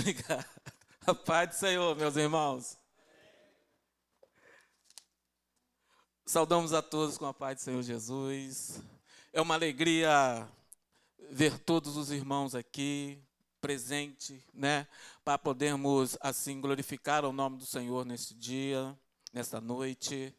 Obrigado. 0.00 0.46
A 1.06 1.14
paz 1.14 1.50
do 1.50 1.54
Senhor, 1.56 1.94
meus 1.94 2.16
irmãos. 2.16 2.78
Saudamos 6.24 6.72
a 6.72 6.80
todos 6.80 7.18
com 7.18 7.26
a 7.26 7.34
paz 7.34 7.58
do 7.58 7.62
Senhor 7.62 7.82
Jesus. 7.82 8.80
É 9.32 9.40
uma 9.42 9.54
alegria 9.54 10.48
ver 11.30 11.58
todos 11.58 11.96
os 11.96 12.10
irmãos 12.10 12.54
aqui 12.54 13.22
presente, 13.60 14.42
né, 14.54 14.86
para 15.24 15.36
podermos 15.36 16.16
assim 16.20 16.60
glorificar 16.60 17.24
o 17.24 17.32
nome 17.32 17.58
do 17.58 17.66
Senhor 17.66 18.06
neste 18.06 18.34
dia, 18.34 18.96
nesta 19.32 19.60
noite. 19.60 20.34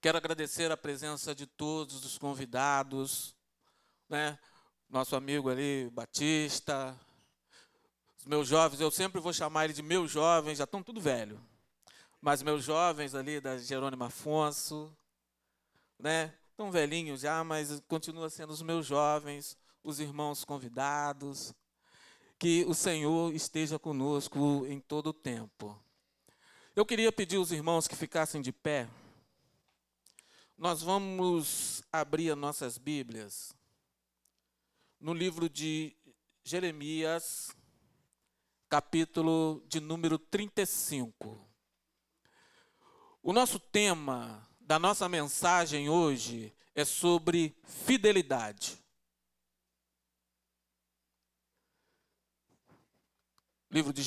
Quero 0.00 0.18
agradecer 0.18 0.72
a 0.72 0.76
presença 0.76 1.34
de 1.34 1.46
todos 1.46 2.04
os 2.04 2.18
convidados, 2.18 3.36
né? 4.08 4.38
Nosso 4.88 5.14
amigo 5.14 5.48
ali, 5.50 5.90
Batista, 5.92 6.98
meus 8.26 8.48
jovens, 8.48 8.80
eu 8.80 8.90
sempre 8.90 9.20
vou 9.20 9.32
chamar 9.32 9.64
ele 9.64 9.72
de 9.72 9.82
meus 9.82 10.10
jovens, 10.10 10.58
já 10.58 10.64
estão 10.64 10.82
tudo 10.82 11.00
velho. 11.00 11.40
Mas 12.20 12.42
meus 12.42 12.64
jovens 12.64 13.14
ali 13.14 13.40
da 13.40 13.56
Jerônimo 13.56 14.02
Afonso, 14.02 14.92
né? 15.96 16.34
Estão 16.50 16.72
velhinhos 16.72 17.20
já, 17.20 17.44
mas 17.44 17.80
continua 17.86 18.28
sendo 18.28 18.52
os 18.52 18.62
meus 18.62 18.84
jovens, 18.84 19.56
os 19.84 20.00
irmãos 20.00 20.44
convidados. 20.44 21.54
Que 22.38 22.64
o 22.66 22.74
Senhor 22.74 23.32
esteja 23.32 23.78
conosco 23.78 24.66
em 24.66 24.80
todo 24.80 25.08
o 25.08 25.14
tempo. 25.14 25.80
Eu 26.74 26.84
queria 26.84 27.12
pedir 27.12 27.36
aos 27.36 27.52
irmãos 27.52 27.86
que 27.86 27.94
ficassem 27.94 28.42
de 28.42 28.52
pé. 28.52 28.88
Nós 30.58 30.82
vamos 30.82 31.82
abrir 31.92 32.32
as 32.32 32.36
nossas 32.36 32.76
Bíblias 32.76 33.54
no 34.98 35.14
livro 35.14 35.48
de 35.48 35.96
Jeremias, 36.42 37.54
capítulo 38.68 39.62
de 39.68 39.80
número 39.80 40.18
35. 40.18 41.46
O 43.22 43.32
nosso 43.32 43.58
tema 43.58 44.48
da 44.60 44.78
nossa 44.78 45.08
mensagem 45.08 45.88
hoje 45.88 46.52
é 46.74 46.84
sobre 46.84 47.56
fidelidade. 47.64 48.84
Livro 53.70 53.92
de 53.92 54.02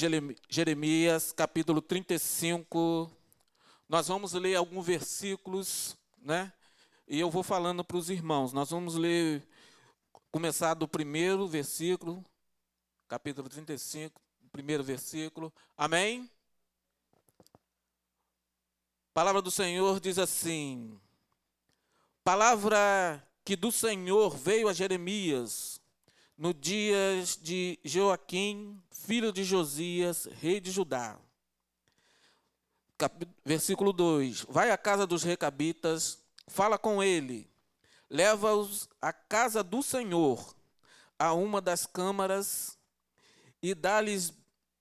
Jeremias, 0.49 1.31
capítulo 1.31 1.81
35. 1.81 3.11
Nós 3.87 4.07
vamos 4.07 4.33
ler 4.33 4.55
alguns 4.55 4.85
versículos, 4.85 5.97
né? 6.17 6.51
E 7.07 7.19
eu 7.19 7.29
vou 7.29 7.43
falando 7.43 7.83
para 7.83 7.97
os 7.97 8.09
irmãos. 8.09 8.53
Nós 8.53 8.69
vamos 8.69 8.95
ler, 8.95 9.47
começar 10.31 10.73
do 10.73 10.87
primeiro 10.87 11.47
versículo, 11.47 12.23
capítulo 13.07 13.49
35, 13.49 14.21
primeiro 14.49 14.83
versículo. 14.83 15.53
Amém? 15.77 16.29
A 19.11 19.13
palavra 19.13 19.41
do 19.41 19.51
Senhor 19.51 19.99
diz 19.99 20.17
assim: 20.17 20.99
Palavra 22.23 23.25
que 23.43 23.55
do 23.55 23.71
Senhor 23.71 24.35
veio 24.35 24.67
a 24.67 24.73
Jeremias 24.73 25.81
no 26.37 26.53
dias 26.53 27.37
de 27.41 27.77
Joaquim, 27.83 28.81
filho 28.89 29.33
de 29.33 29.43
Josias, 29.43 30.25
rei 30.39 30.61
de 30.61 30.71
Judá. 30.71 31.19
Cap... 32.97 33.27
Versículo 33.43 33.91
2: 33.91 34.45
Vai 34.47 34.71
à 34.71 34.77
casa 34.77 35.05
dos 35.05 35.23
recabitas, 35.23 36.19
fala 36.47 36.77
com 36.77 37.03
ele, 37.03 37.49
leva-os 38.09 38.87
à 39.01 39.11
casa 39.11 39.61
do 39.61 39.83
Senhor, 39.83 40.55
a 41.17 41.33
uma 41.33 41.59
das 41.59 41.85
câmaras, 41.85 42.77
e 43.61 43.75
dá-lhes 43.75 44.31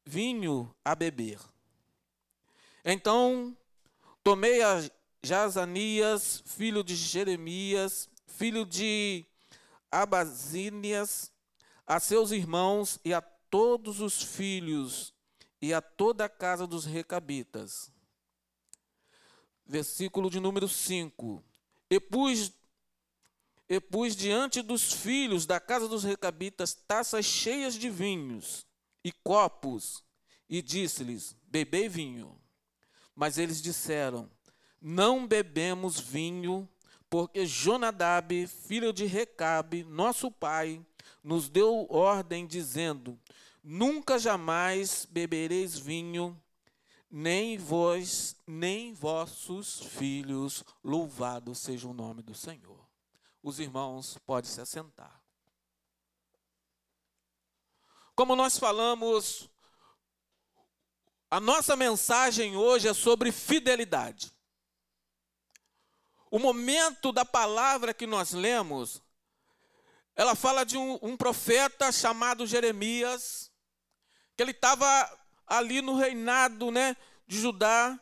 vinho 0.08 0.74
a 0.82 0.94
beber. 0.94 1.38
Então 2.82 3.54
tomei 4.24 4.62
a 4.62 4.90
Jazanias, 5.22 6.42
filho 6.46 6.82
de 6.82 6.96
Jeremias, 6.96 8.08
filho 8.26 8.64
de 8.64 9.26
Abazínias, 9.92 11.30
a 11.86 12.00
seus 12.00 12.30
irmãos 12.30 12.98
e 13.04 13.12
a 13.12 13.20
todos 13.20 14.00
os 14.00 14.22
filhos 14.22 15.12
e 15.60 15.74
a 15.74 15.82
toda 15.82 16.24
a 16.24 16.28
casa 16.28 16.66
dos 16.66 16.86
recabitas. 16.86 17.92
Versículo 19.66 20.30
de 20.30 20.40
número 20.40 20.66
5. 20.66 21.44
E 21.90 22.00
pus, 22.00 22.50
e 23.68 23.78
pus 23.78 24.16
diante 24.16 24.62
dos 24.62 24.90
filhos 24.90 25.44
da 25.44 25.60
casa 25.60 25.86
dos 25.86 26.02
recabitas 26.02 26.72
taças 26.72 27.26
cheias 27.26 27.74
de 27.74 27.90
vinhos 27.90 28.67
e 29.08 29.12
copos, 29.24 30.04
e 30.48 30.60
disse-lhes: 30.60 31.34
Bebei 31.44 31.88
vinho. 31.88 32.38
Mas 33.14 33.38
eles 33.38 33.60
disseram: 33.60 34.30
Não 34.80 35.26
bebemos 35.26 35.98
vinho, 35.98 36.68
porque 37.08 37.46
Jonadab, 37.46 38.46
filho 38.46 38.92
de 38.92 39.06
Recabe, 39.06 39.82
nosso 39.82 40.30
pai, 40.30 40.84
nos 41.24 41.48
deu 41.48 41.86
ordem 41.88 42.46
dizendo: 42.46 43.18
Nunca 43.64 44.18
jamais 44.18 45.06
bebereis 45.10 45.78
vinho, 45.78 46.38
nem 47.10 47.56
vós, 47.56 48.36
nem 48.46 48.92
vossos 48.92 49.80
filhos, 49.80 50.62
louvado 50.84 51.54
seja 51.54 51.88
o 51.88 51.94
nome 51.94 52.22
do 52.22 52.34
Senhor. 52.34 52.86
Os 53.42 53.58
irmãos 53.58 54.18
podem 54.26 54.50
se 54.50 54.60
assentar. 54.60 55.17
Como 58.18 58.34
nós 58.34 58.58
falamos, 58.58 59.48
a 61.30 61.38
nossa 61.38 61.76
mensagem 61.76 62.56
hoje 62.56 62.88
é 62.88 62.92
sobre 62.92 63.30
fidelidade. 63.30 64.32
O 66.28 66.40
momento 66.40 67.12
da 67.12 67.24
palavra 67.24 67.94
que 67.94 68.08
nós 68.08 68.32
lemos 68.32 69.00
ela 70.16 70.34
fala 70.34 70.64
de 70.64 70.76
um, 70.76 70.98
um 71.00 71.16
profeta 71.16 71.92
chamado 71.92 72.44
Jeremias, 72.44 73.52
que 74.36 74.42
ele 74.42 74.50
estava 74.50 74.84
ali 75.46 75.80
no 75.80 75.94
reinado 75.94 76.72
né, 76.72 76.96
de 77.24 77.38
Judá, 77.38 77.96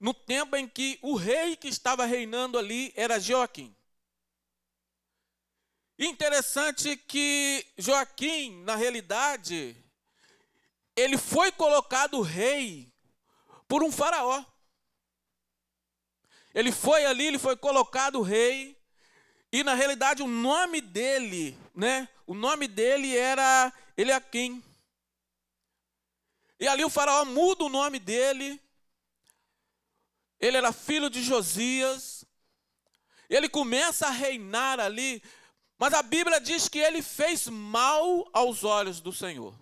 no 0.00 0.14
tempo 0.14 0.56
em 0.56 0.66
que 0.66 0.98
o 1.02 1.16
rei 1.16 1.54
que 1.54 1.68
estava 1.68 2.06
reinando 2.06 2.58
ali 2.58 2.94
era 2.96 3.20
Joaquim. 3.20 3.76
Interessante 6.02 6.96
que 6.96 7.66
Joaquim, 7.76 8.62
na 8.62 8.74
realidade, 8.74 9.76
ele 10.96 11.18
foi 11.18 11.52
colocado 11.52 12.22
rei 12.22 12.90
por 13.68 13.84
um 13.84 13.92
faraó. 13.92 14.42
Ele 16.54 16.72
foi 16.72 17.04
ali, 17.04 17.26
ele 17.26 17.38
foi 17.38 17.54
colocado 17.54 18.22
rei, 18.22 18.80
e 19.52 19.62
na 19.62 19.74
realidade 19.74 20.22
o 20.22 20.26
nome 20.26 20.80
dele, 20.80 21.54
né? 21.74 22.08
O 22.26 22.32
nome 22.32 22.66
dele 22.66 23.14
era 23.14 23.70
Eliakim. 23.94 24.64
E 26.58 26.66
ali 26.66 26.82
o 26.82 26.88
faraó 26.88 27.26
muda 27.26 27.64
o 27.64 27.68
nome 27.68 27.98
dele. 27.98 28.58
Ele 30.40 30.56
era 30.56 30.72
filho 30.72 31.10
de 31.10 31.22
Josias. 31.22 32.24
Ele 33.28 33.50
começa 33.50 34.06
a 34.06 34.10
reinar 34.10 34.80
ali, 34.80 35.22
mas 35.80 35.94
a 35.94 36.02
Bíblia 36.02 36.38
diz 36.38 36.68
que 36.68 36.78
ele 36.78 37.00
fez 37.00 37.48
mal 37.48 38.28
aos 38.34 38.64
olhos 38.64 39.00
do 39.00 39.14
Senhor. 39.14 39.58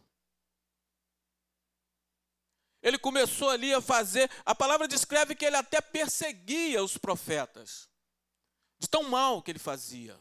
Ele 2.82 2.98
começou 2.98 3.48
ali 3.50 3.72
a 3.72 3.80
fazer, 3.80 4.28
a 4.44 4.52
palavra 4.52 4.88
descreve 4.88 5.36
que 5.36 5.44
ele 5.44 5.54
até 5.54 5.80
perseguia 5.80 6.82
os 6.82 6.98
profetas 6.98 7.88
de 8.80 8.88
tão 8.88 9.04
mal 9.04 9.40
que 9.40 9.52
ele 9.52 9.60
fazia. 9.60 10.18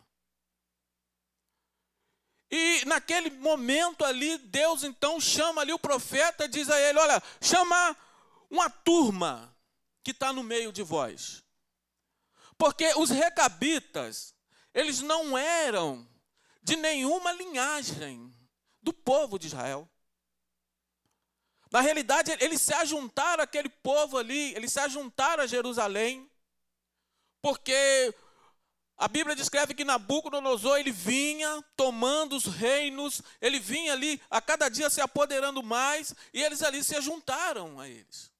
E 2.52 2.86
naquele 2.86 3.31
momento 3.31 4.06
ali, 4.06 4.38
Deus 4.38 4.84
então 4.84 5.19
chama 5.19 5.62
ali 5.62 5.74
o 5.74 5.80
profeta 5.80 6.45
e 6.45 6.48
diz 6.48 6.69
a 6.69 6.80
ele: 6.80 7.00
Olha, 7.00 7.24
chama 7.42 7.98
uma 8.51 8.69
turma 8.69 9.51
que 10.04 10.12
está 10.12 10.31
no 10.31 10.44
meio 10.44 10.71
de 10.71 10.83
vós. 10.83 11.44
Porque 12.56 12.86
os 12.98 13.10
recabitas, 13.10 14.37
eles 14.77 15.01
não 15.01 15.35
eram 15.35 16.07
de 16.62 16.75
nenhuma 16.75 17.31
linhagem 17.31 18.31
do 18.79 18.94
povo 18.94 19.39
de 19.39 19.47
Israel. 19.47 19.89
Na 21.71 21.81
realidade, 21.81 22.31
eles 22.39 22.62
se 22.62 22.71
ajuntaram 22.75 23.44
àquele 23.44 23.69
povo 23.69 24.19
ali, 24.19 24.53
eles 24.53 24.71
se 24.71 24.79
ajuntaram 24.79 25.44
a 25.44 25.47
Jerusalém, 25.47 26.29
porque 27.41 28.13
a 28.95 29.07
Bíblia 29.07 29.35
descreve 29.35 29.74
que 29.74 29.83
Nabucodonosor 29.83 30.77
ele 30.77 30.91
vinha 30.91 31.65
tomando 31.75 32.35
os 32.35 32.45
reinos, 32.45 33.23
ele 33.41 33.59
vinha 33.59 33.94
ali 33.94 34.21
a 34.30 34.39
cada 34.39 34.69
dia 34.69 34.91
se 34.91 35.01
apoderando 35.01 35.63
mais, 35.63 36.13
e 36.31 36.44
eles 36.44 36.62
ali 36.62 36.83
se 36.83 37.01
juntaram 37.01 37.80
a 37.80 37.89
eles. 37.89 38.31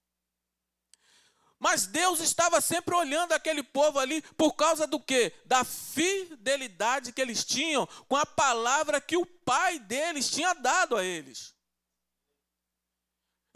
Mas 1.60 1.88
Deus 1.88 2.20
estava 2.20 2.62
sempre 2.62 2.96
olhando 2.96 3.32
aquele 3.32 3.64
povo 3.64 3.98
ali 3.98 4.22
por 4.22 4.54
causa 4.54 4.86
do 4.86 5.00
quê? 5.00 5.34
Da 5.46 5.64
fidelidade 5.64 7.12
que 7.12 7.22
eles 7.22 7.44
tinham 7.44 7.88
com 8.08 8.16
a 8.16 8.26
palavra 8.26 9.02
que 9.02 9.18
o 9.18 9.26
pai 9.26 9.80
deles 9.80 10.30
tinha 10.30 10.54
dado 10.54 10.96
a 10.96 11.04
eles. 11.04 11.56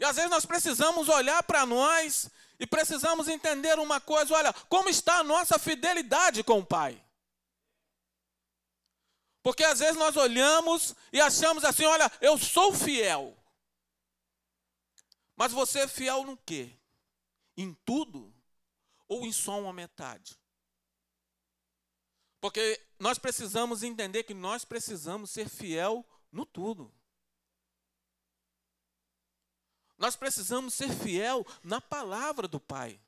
E 0.00 0.04
às 0.04 0.16
vezes 0.16 0.30
nós 0.30 0.44
precisamos 0.44 1.08
olhar 1.08 1.44
para 1.44 1.64
nós 1.64 2.28
e 2.58 2.66
precisamos 2.66 3.28
entender 3.28 3.78
uma 3.78 4.00
coisa: 4.00 4.34
olha, 4.34 4.52
como 4.68 4.88
está 4.88 5.18
a 5.18 5.24
nossa 5.24 5.60
fidelidade 5.60 6.42
com 6.42 6.58
o 6.58 6.66
Pai? 6.66 7.00
Porque 9.44 9.62
às 9.62 9.78
vezes 9.78 9.96
nós 9.96 10.16
olhamos 10.16 10.94
e 11.12 11.20
achamos 11.20 11.64
assim: 11.64 11.84
olha, 11.84 12.10
eu 12.20 12.36
sou 12.36 12.74
fiel. 12.74 13.36
Mas 15.36 15.52
você 15.52 15.80
é 15.80 15.88
fiel 15.88 16.24
no 16.24 16.36
quê? 16.36 16.76
Em 17.56 17.74
tudo? 17.84 18.34
Ou 19.08 19.26
em 19.26 19.32
só 19.32 19.60
uma 19.60 19.72
metade? 19.72 20.38
Porque 22.40 22.80
nós 22.98 23.18
precisamos 23.18 23.82
entender 23.82 24.24
que 24.24 24.34
nós 24.34 24.64
precisamos 24.64 25.30
ser 25.30 25.48
fiel 25.48 26.04
no 26.30 26.44
tudo. 26.44 26.92
Nós 29.98 30.16
precisamos 30.16 30.74
ser 30.74 30.90
fiel 30.90 31.46
na 31.62 31.80
palavra 31.80 32.48
do 32.48 32.58
Pai. 32.58 33.00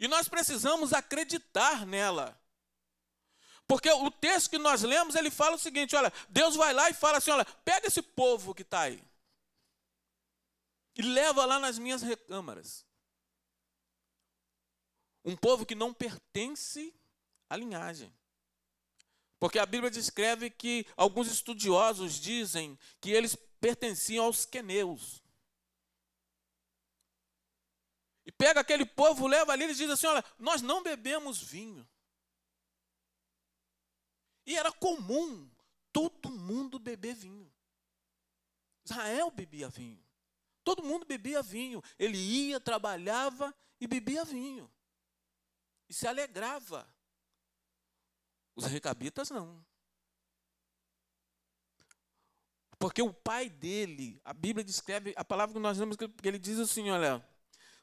E 0.00 0.08
nós 0.08 0.28
precisamos 0.28 0.92
acreditar 0.92 1.86
nela. 1.86 2.40
Porque 3.66 3.90
o 3.90 4.10
texto 4.10 4.50
que 4.50 4.58
nós 4.58 4.82
lemos, 4.82 5.14
ele 5.14 5.30
fala 5.30 5.56
o 5.56 5.58
seguinte: 5.58 5.94
olha, 5.94 6.12
Deus 6.28 6.56
vai 6.56 6.72
lá 6.72 6.90
e 6.90 6.94
fala 6.94 7.18
assim: 7.18 7.30
olha, 7.30 7.44
pega 7.44 7.86
esse 7.86 8.02
povo 8.02 8.54
que 8.54 8.62
está 8.62 8.80
aí 8.80 9.08
e 10.98 11.02
leva 11.02 11.46
lá 11.46 11.60
nas 11.60 11.78
minhas 11.78 12.02
recâmaras. 12.02 12.84
Um 15.24 15.36
povo 15.36 15.64
que 15.64 15.76
não 15.76 15.94
pertence 15.94 16.92
à 17.48 17.56
linhagem. 17.56 18.12
Porque 19.38 19.60
a 19.60 19.66
Bíblia 19.66 19.90
descreve 19.90 20.50
que 20.50 20.84
alguns 20.96 21.28
estudiosos 21.28 22.14
dizem 22.14 22.76
que 23.00 23.10
eles 23.12 23.36
pertenciam 23.60 24.24
aos 24.24 24.44
queneus. 24.44 25.22
E 28.26 28.32
pega 28.32 28.60
aquele 28.60 28.84
povo, 28.84 29.28
leva 29.28 29.52
ali, 29.52 29.64
eles 29.64 29.76
dizem 29.76 29.92
assim: 29.92 30.06
olha, 30.08 30.24
nós 30.38 30.60
não 30.60 30.82
bebemos 30.82 31.40
vinho. 31.40 31.88
E 34.44 34.56
era 34.56 34.72
comum 34.72 35.48
todo 35.92 36.30
mundo 36.30 36.78
beber 36.78 37.14
vinho. 37.14 37.52
Israel 38.84 39.30
bebia 39.30 39.68
vinho. 39.68 40.07
Todo 40.68 40.82
mundo 40.82 41.06
bebia 41.06 41.40
vinho. 41.40 41.82
Ele 41.98 42.18
ia, 42.18 42.60
trabalhava 42.60 43.54
e 43.80 43.86
bebia 43.86 44.22
vinho. 44.22 44.70
E 45.88 45.94
se 45.94 46.06
alegrava. 46.06 46.86
Os 48.54 48.66
recabitas 48.66 49.30
não. 49.30 49.64
Porque 52.78 53.00
o 53.00 53.14
pai 53.14 53.48
dele, 53.48 54.20
a 54.22 54.34
Bíblia 54.34 54.62
descreve, 54.62 55.14
a 55.16 55.24
palavra 55.24 55.54
que 55.54 55.58
nós 55.58 55.78
lemos, 55.78 55.96
que 55.96 56.06
ele 56.22 56.38
diz 56.38 56.58
assim, 56.58 56.90
olha, 56.90 57.26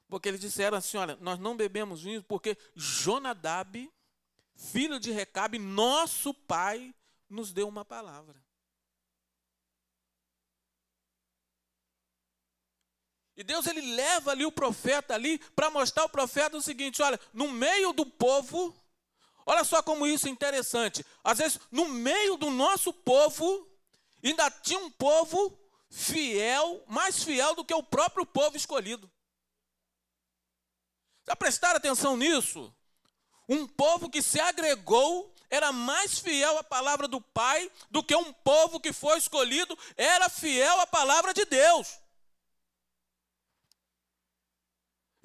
porque 0.07 0.29
eles 0.29 0.39
disseram 0.39 0.77
assim: 0.77 0.97
olha, 0.97 1.15
nós 1.15 1.39
não 1.39 1.57
bebemos 1.57 2.03
vinho 2.03 2.21
porque 2.21 2.55
Jonadab, 2.75 3.91
filho 4.55 4.99
de 4.99 5.11
Recabe, 5.11 5.57
nosso 5.57 6.35
pai, 6.35 6.93
nos 7.27 7.51
deu 7.51 7.67
uma 7.67 7.83
palavra. 7.83 8.44
E 13.37 13.43
Deus 13.43 13.67
ele 13.67 13.81
leva 13.95 14.31
ali 14.31 14.45
o 14.45 14.51
profeta 14.51 15.13
ali 15.13 15.37
para 15.55 15.69
mostrar 15.69 16.03
ao 16.03 16.09
profeta 16.09 16.57
o 16.57 16.61
seguinte: 16.61 17.01
olha, 17.01 17.19
no 17.33 17.49
meio 17.49 17.91
do 17.91 18.05
povo, 18.05 18.75
olha 19.45 19.63
só 19.63 19.83
como 19.83 20.07
isso 20.07 20.27
é 20.27 20.31
interessante. 20.31 21.05
Às 21.23 21.39
vezes, 21.39 21.59
no 21.69 21.89
meio 21.89 22.37
do 22.37 22.49
nosso 22.49 22.93
povo, 22.93 23.67
ainda 24.23 24.49
tinha 24.49 24.79
um 24.79 24.89
povo 24.89 25.57
fiel, 25.89 26.83
mais 26.87 27.23
fiel 27.23 27.55
do 27.55 27.65
que 27.65 27.73
o 27.73 27.83
próprio 27.83 28.25
povo 28.25 28.55
escolhido. 28.55 29.11
Já 31.27 31.35
prestaram 31.35 31.77
atenção 31.77 32.15
nisso? 32.15 32.73
Um 33.49 33.67
povo 33.67 34.09
que 34.09 34.21
se 34.21 34.39
agregou 34.39 35.33
era 35.49 35.71
mais 35.71 36.19
fiel 36.19 36.57
à 36.57 36.63
palavra 36.63 37.07
do 37.07 37.21
Pai 37.21 37.71
do 37.91 38.03
que 38.03 38.15
um 38.15 38.31
povo 38.31 38.79
que 38.79 38.93
foi 38.93 39.17
escolhido 39.17 39.77
era 39.95 40.29
fiel 40.29 40.79
à 40.79 40.88
palavra 40.88 41.33
de 41.33 41.45
Deus. 41.45 41.99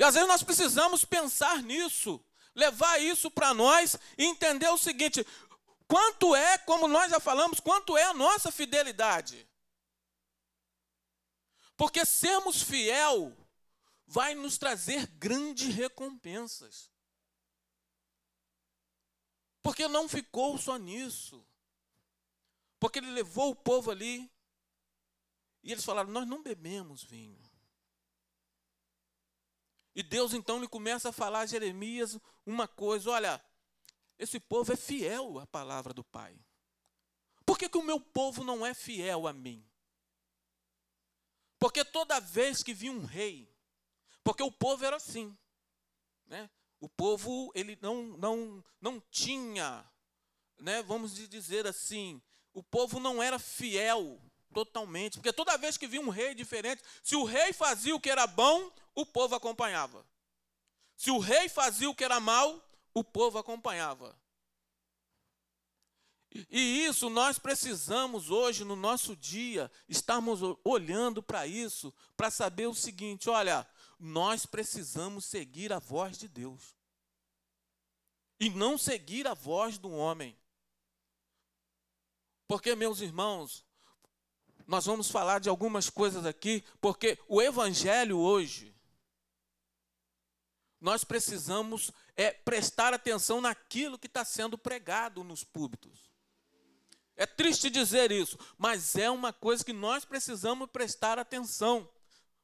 E 0.01 0.03
às 0.03 0.15
vezes 0.15 0.27
nós 0.27 0.43
precisamos 0.43 1.05
pensar 1.05 1.63
nisso, 1.63 2.25
levar 2.55 2.99
isso 3.03 3.31
para 3.31 3.53
nós 3.53 3.99
e 4.17 4.25
entender 4.25 4.71
o 4.71 4.79
seguinte: 4.79 5.23
quanto 5.87 6.35
é, 6.35 6.57
como 6.57 6.89
nós 6.89 7.11
já 7.11 7.21
falamos, 7.21 7.61
quanto 7.61 7.99
é 7.99 8.05
a 8.05 8.15
nossa 8.15 8.51
fidelidade? 8.51 9.47
Porque 11.77 12.07
sermos 12.07 12.63
fiel 12.63 13.37
vai 14.07 14.35
nos 14.35 14.57
trazer 14.57 15.07
grandes 15.07 15.75
recompensas. 15.75 16.91
Porque 19.61 19.87
não 19.87 20.09
ficou 20.09 20.57
só 20.57 20.79
nisso. 20.79 21.47
Porque 22.79 23.01
ele 23.01 23.11
levou 23.11 23.51
o 23.51 23.55
povo 23.55 23.91
ali 23.91 24.33
e 25.63 25.71
eles 25.71 25.85
falaram: 25.85 26.11
Nós 26.11 26.27
não 26.27 26.43
bebemos 26.43 27.03
vinho. 27.03 27.50
E 29.95 30.03
Deus 30.03 30.33
então 30.33 30.61
lhe 30.61 30.69
começa 30.69 31.09
a 31.09 31.13
falar 31.13 31.41
a 31.41 31.47
Jeremias 31.47 32.19
uma 32.47 32.69
coisa: 32.69 33.11
Olha, 33.11 33.45
esse 34.19 34.39
povo 34.39 34.73
é 34.73 34.77
fiel 34.77 35.39
à 35.39 35.47
palavra 35.47 35.93
do 35.93 36.05
Pai. 36.05 36.39
Por 37.45 37.59
que, 37.59 37.69
que 37.69 37.79
o 37.79 37.83
meu 37.83 38.01
povo 38.01 38.45
não 38.45 38.65
é 38.65 38.73
fiel 38.75 39.27
a 39.27 39.33
mim? 39.33 39.67
Porque 41.59 41.85
toda 41.85 42.21
vez 42.21 42.63
que 42.63 42.73
vinha 42.73 42.93
um 42.93 43.05
rei, 43.05 43.53
porque 44.23 44.43
o 44.43 44.53
povo 44.53 44.85
era 44.85 44.97
assim. 44.97 45.37
Né? 46.27 46.49
O 46.79 46.89
povo 46.89 47.51
ele 47.55 47.77
não, 47.83 48.05
não, 48.17 48.65
não 48.81 49.01
tinha, 49.11 49.85
né, 50.59 50.83
vamos 50.83 51.15
dizer 51.15 51.67
assim, 51.67 52.23
o 52.55 52.63
povo 52.63 52.99
não 52.99 53.23
era 53.23 53.39
fiel 53.39 54.21
totalmente. 54.53 55.19
Porque 55.19 55.33
toda 55.33 55.59
vez 55.59 55.77
que 55.77 55.87
vinha 55.87 56.03
um 56.03 56.11
rei 56.11 56.35
diferente, 56.35 56.83
se 57.03 57.17
o 57.17 57.25
rei 57.25 57.53
fazia 57.53 57.95
o 57.95 58.01
que 58.01 58.11
era 58.11 58.27
bom, 58.27 58.71
o 58.95 59.07
povo 59.07 59.35
acompanhava. 59.35 60.05
Se 60.97 61.11
o 61.11 61.19
rei 61.19 61.49
fazia 61.49 61.89
o 61.89 61.95
que 61.95 62.05
era 62.05 62.21
mal, 62.21 62.63
o 62.93 63.03
povo 63.03 63.39
acompanhava. 63.39 64.15
E 66.49 66.85
isso 66.85 67.11
nós 67.11 67.39
precisamos 67.39 68.31
hoje, 68.31 68.63
no 68.63 68.77
nosso 68.77 69.17
dia, 69.17 69.71
estarmos 69.89 70.41
olhando 70.63 71.23
para 71.23 71.47
isso, 71.47 71.93
para 72.17 72.31
saber 72.31 72.69
o 72.69 72.75
seguinte: 72.75 73.29
olha, 73.29 73.67
nós 73.99 74.47
precisamos 74.47 75.25
seguir 75.25 75.73
a 75.73 75.81
voz 75.81 76.17
de 76.17 76.29
Deus. 76.29 76.77
E 78.39 78.49
não 78.49 78.79
seguir 78.79 79.27
a 79.27 79.35
voz 79.35 79.77
do 79.77 79.91
homem. 79.91 80.39
Porque, 82.47 82.75
meus 82.75 83.01
irmãos, 83.01 83.65
nós 84.71 84.87
vamos 84.87 85.11
falar 85.11 85.41
de 85.41 85.49
algumas 85.49 85.91
coisas 85.91 86.25
aqui, 86.25 86.63
porque 86.81 87.19
o 87.27 87.43
Evangelho 87.43 88.17
hoje, 88.17 88.73
nós 90.81 91.03
precisamos 91.03 91.91
é, 92.15 92.31
prestar 92.31 92.95
atenção 92.95 93.41
naquilo 93.41 93.99
que 93.99 94.07
está 94.07 94.25
sendo 94.25 94.57
pregado 94.57 95.25
nos 95.25 95.43
púlpitos. 95.43 96.09
É 97.17 97.27
triste 97.27 97.69
dizer 97.69 98.13
isso, 98.13 98.39
mas 98.57 98.95
é 98.95 99.11
uma 99.11 99.33
coisa 99.33 99.65
que 99.65 99.73
nós 99.73 100.05
precisamos 100.05 100.71
prestar 100.71 101.19
atenção 101.19 101.91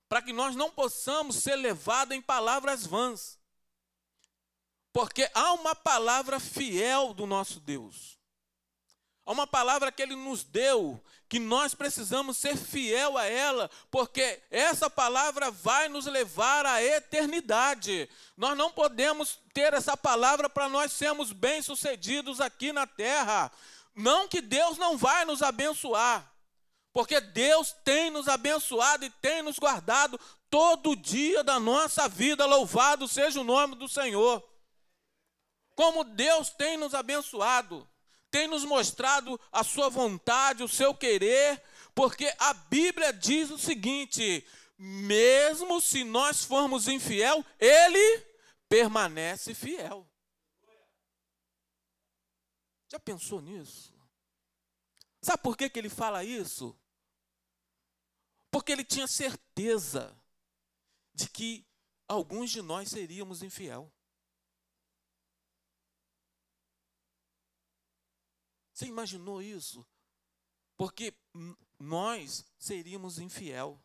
para 0.08 0.20
que 0.20 0.32
nós 0.32 0.56
não 0.56 0.68
possamos 0.68 1.36
ser 1.36 1.54
levados 1.54 2.16
em 2.16 2.20
palavras 2.20 2.84
vãs. 2.84 3.38
Porque 4.92 5.30
há 5.32 5.52
uma 5.52 5.76
palavra 5.76 6.40
fiel 6.40 7.14
do 7.14 7.24
nosso 7.24 7.60
Deus. 7.60 8.16
Há 9.26 9.32
uma 9.32 9.46
palavra 9.46 9.90
que 9.90 10.00
ele 10.00 10.14
nos 10.14 10.44
deu, 10.44 11.02
que 11.28 11.38
nós 11.40 11.74
precisamos 11.74 12.36
ser 12.36 12.56
fiel 12.56 13.18
a 13.18 13.24
ela, 13.24 13.70
porque 13.90 14.40
essa 14.50 14.88
palavra 14.88 15.50
vai 15.50 15.88
nos 15.88 16.06
levar 16.06 16.64
à 16.64 16.82
eternidade. 16.82 18.08
Nós 18.36 18.56
não 18.56 18.70
podemos 18.70 19.38
ter 19.52 19.74
essa 19.74 19.96
palavra 19.96 20.48
para 20.48 20.68
nós 20.68 20.92
sermos 20.92 21.32
bem-sucedidos 21.32 22.40
aqui 22.40 22.72
na 22.72 22.86
terra. 22.86 23.50
Não 23.94 24.28
que 24.28 24.40
Deus 24.40 24.78
não 24.78 24.96
vai 24.96 25.24
nos 25.24 25.42
abençoar, 25.42 26.30
porque 26.92 27.20
Deus 27.20 27.74
tem 27.84 28.10
nos 28.10 28.28
abençoado 28.28 29.04
e 29.04 29.10
tem 29.10 29.42
nos 29.42 29.58
guardado 29.58 30.20
todo 30.48 30.94
dia 30.94 31.42
da 31.42 31.58
nossa 31.58 32.08
vida. 32.08 32.46
Louvado 32.46 33.08
seja 33.08 33.40
o 33.40 33.44
nome 33.44 33.74
do 33.74 33.88
Senhor. 33.88 34.46
Como 35.74 36.04
Deus 36.04 36.50
tem 36.50 36.76
nos 36.76 36.94
abençoado, 36.94 37.86
tem 38.36 38.46
nos 38.46 38.66
mostrado 38.66 39.40
a 39.50 39.64
sua 39.64 39.88
vontade, 39.88 40.62
o 40.62 40.68
seu 40.68 40.94
querer, 40.94 41.62
porque 41.94 42.30
a 42.38 42.52
Bíblia 42.52 43.10
diz 43.10 43.50
o 43.50 43.56
seguinte: 43.56 44.46
mesmo 44.76 45.80
se 45.80 46.04
nós 46.04 46.44
formos 46.44 46.86
infiel, 46.86 47.42
ele 47.58 48.26
permanece 48.68 49.54
fiel. 49.54 50.06
Já 52.92 53.00
pensou 53.00 53.40
nisso? 53.40 53.94
Sabe 55.22 55.42
por 55.42 55.56
que, 55.56 55.70
que 55.70 55.78
ele 55.78 55.88
fala 55.88 56.22
isso? 56.22 56.78
Porque 58.50 58.70
ele 58.70 58.84
tinha 58.84 59.06
certeza 59.06 60.14
de 61.14 61.26
que 61.30 61.66
alguns 62.06 62.50
de 62.50 62.60
nós 62.60 62.90
seríamos 62.90 63.42
infiel. 63.42 63.90
Você 68.76 68.84
imaginou 68.84 69.40
isso? 69.40 69.86
Porque 70.76 71.14
nós 71.78 72.44
seríamos 72.58 73.18
infiel. 73.18 73.82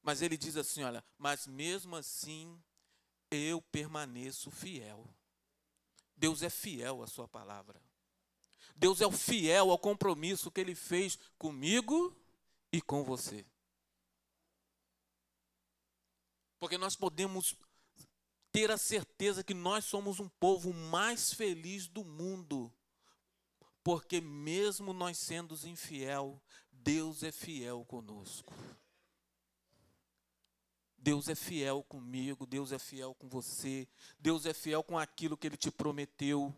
Mas 0.00 0.22
ele 0.22 0.36
diz 0.36 0.56
assim: 0.56 0.84
olha, 0.84 1.04
mas 1.18 1.48
mesmo 1.48 1.96
assim 1.96 2.62
eu 3.32 3.60
permaneço 3.60 4.48
fiel. 4.48 5.12
Deus 6.16 6.44
é 6.44 6.48
fiel 6.48 7.02
à 7.02 7.08
sua 7.08 7.26
palavra. 7.26 7.82
Deus 8.76 9.00
é 9.00 9.06
o 9.08 9.10
fiel 9.10 9.72
ao 9.72 9.78
compromisso 9.78 10.52
que 10.52 10.60
ele 10.60 10.76
fez 10.76 11.18
comigo 11.36 12.16
e 12.72 12.80
com 12.80 13.02
você. 13.02 13.44
Porque 16.60 16.78
nós 16.78 16.94
podemos 16.94 17.56
ter 18.52 18.70
a 18.70 18.78
certeza 18.78 19.42
que 19.42 19.52
nós 19.52 19.84
somos 19.84 20.20
um 20.20 20.28
povo 20.28 20.72
mais 20.72 21.32
feliz 21.32 21.88
do 21.88 22.04
mundo. 22.04 22.72
Porque 23.86 24.20
mesmo 24.20 24.92
nós 24.92 25.16
sendo 25.16 25.54
infiel, 25.64 26.42
Deus 26.72 27.22
é 27.22 27.30
fiel 27.30 27.84
conosco. 27.84 28.52
Deus 30.98 31.28
é 31.28 31.36
fiel 31.36 31.84
comigo, 31.84 32.44
Deus 32.48 32.72
é 32.72 32.80
fiel 32.80 33.14
com 33.14 33.28
você, 33.28 33.86
Deus 34.18 34.44
é 34.44 34.52
fiel 34.52 34.82
com 34.82 34.98
aquilo 34.98 35.36
que 35.36 35.46
Ele 35.46 35.56
te 35.56 35.70
prometeu. 35.70 36.52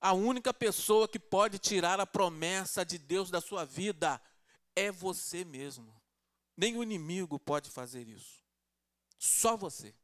A 0.00 0.12
única 0.12 0.52
pessoa 0.52 1.06
que 1.06 1.20
pode 1.20 1.60
tirar 1.60 2.00
a 2.00 2.06
promessa 2.06 2.84
de 2.84 2.98
Deus 2.98 3.30
da 3.30 3.40
sua 3.40 3.64
vida 3.64 4.20
é 4.74 4.90
você 4.90 5.44
mesmo. 5.44 5.94
Nem 6.56 6.76
o 6.76 6.82
inimigo 6.82 7.38
pode 7.38 7.70
fazer 7.70 8.08
isso. 8.08 8.44
Só 9.16 9.56
você. 9.56 9.94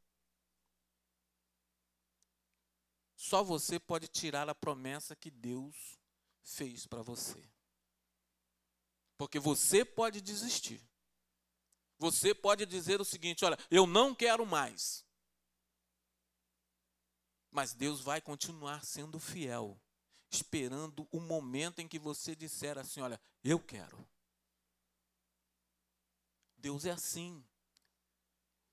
Só 3.16 3.42
você 3.42 3.80
pode 3.80 4.06
tirar 4.06 4.48
a 4.48 4.54
promessa 4.54 5.16
que 5.16 5.28
Deus 5.28 6.00
fez 6.42 6.86
para 6.86 7.02
você. 7.02 7.42
Porque 9.16 9.38
você 9.38 9.84
pode 9.84 10.20
desistir. 10.20 10.80
Você 11.98 12.34
pode 12.34 12.66
dizer 12.66 13.00
o 13.00 13.04
seguinte: 13.04 13.44
olha, 13.44 13.58
eu 13.70 13.86
não 13.86 14.14
quero 14.14 14.44
mais. 14.44 15.04
Mas 17.50 17.74
Deus 17.74 18.00
vai 18.00 18.20
continuar 18.20 18.84
sendo 18.84 19.20
fiel, 19.20 19.80
esperando 20.30 21.06
o 21.12 21.20
momento 21.20 21.80
em 21.80 21.86
que 21.86 21.98
você 21.98 22.34
disser 22.34 22.78
assim: 22.78 23.00
olha, 23.00 23.20
eu 23.44 23.60
quero. 23.60 24.08
Deus 26.56 26.84
é 26.84 26.90
assim. 26.90 27.44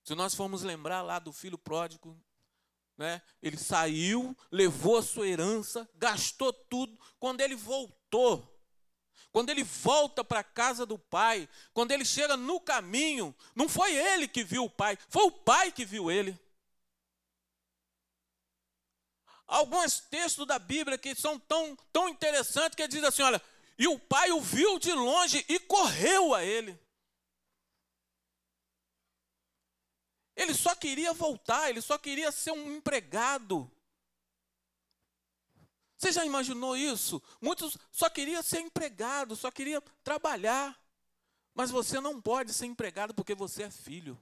Se 0.04 0.16
nós 0.16 0.34
formos 0.34 0.64
lembrar 0.64 1.02
lá 1.02 1.20
do 1.20 1.32
filho 1.32 1.58
pródigo, 1.58 2.20
né, 3.00 3.22
ele 3.42 3.56
saiu, 3.56 4.36
levou 4.52 4.98
a 4.98 5.02
sua 5.02 5.26
herança, 5.26 5.90
gastou 5.96 6.52
tudo. 6.52 7.00
Quando 7.18 7.40
ele 7.40 7.56
voltou, 7.56 8.46
quando 9.32 9.50
ele 9.50 9.64
volta 9.64 10.22
para 10.22 10.42
a 10.42 10.44
casa 10.44 10.86
do 10.86 11.00
pai, 11.00 11.48
quando 11.74 11.94
ele 11.94 12.04
chega 12.04 12.36
no 12.36 12.60
caminho, 12.60 13.34
não 13.56 13.70
foi 13.70 13.96
ele 13.96 14.28
que 14.28 14.44
viu 14.44 14.66
o 14.66 14.70
pai, 14.70 14.98
foi 15.08 15.24
o 15.24 15.32
pai 15.32 15.72
que 15.72 15.86
viu 15.86 16.12
ele. 16.12 16.38
Alguns 19.48 20.02
textos 20.02 20.46
da 20.46 20.60
Bíblia 20.60 20.98
que 20.98 21.16
são 21.16 21.40
tão, 21.40 21.78
tão 21.94 22.10
interessantes 22.10 22.76
que 22.76 22.86
diz 22.86 23.04
assim: 23.04 23.22
olha, 23.22 23.42
e 23.78 23.88
o 23.88 23.98
pai 23.98 24.30
o 24.30 24.42
viu 24.42 24.78
de 24.78 24.92
longe 24.92 25.46
e 25.48 25.58
correu 25.58 26.36
a 26.36 26.44
ele. 26.44 26.78
Ele 30.40 30.54
só 30.54 30.74
queria 30.74 31.12
voltar, 31.12 31.70
ele 31.70 31.82
só 31.82 31.98
queria 31.98 32.32
ser 32.32 32.54
um 32.54 32.78
empregado. 32.78 33.70
Você 35.98 36.14
já 36.14 36.26
imaginou 36.26 36.78
isso? 36.78 37.22
Muitos 37.42 37.78
só 37.92 38.10
queriam 38.10 38.42
ser 38.42 38.62
empregado, 38.62 39.36
só 39.36 39.52
queriam 39.52 39.84
trabalhar. 40.02 40.82
Mas 41.54 41.72
você 41.72 42.00
não 42.00 42.22
pode 42.22 42.54
ser 42.54 42.68
empregado 42.68 43.14
porque 43.14 43.36
você 43.36 43.64
é 43.64 43.70
filho. 43.70 44.18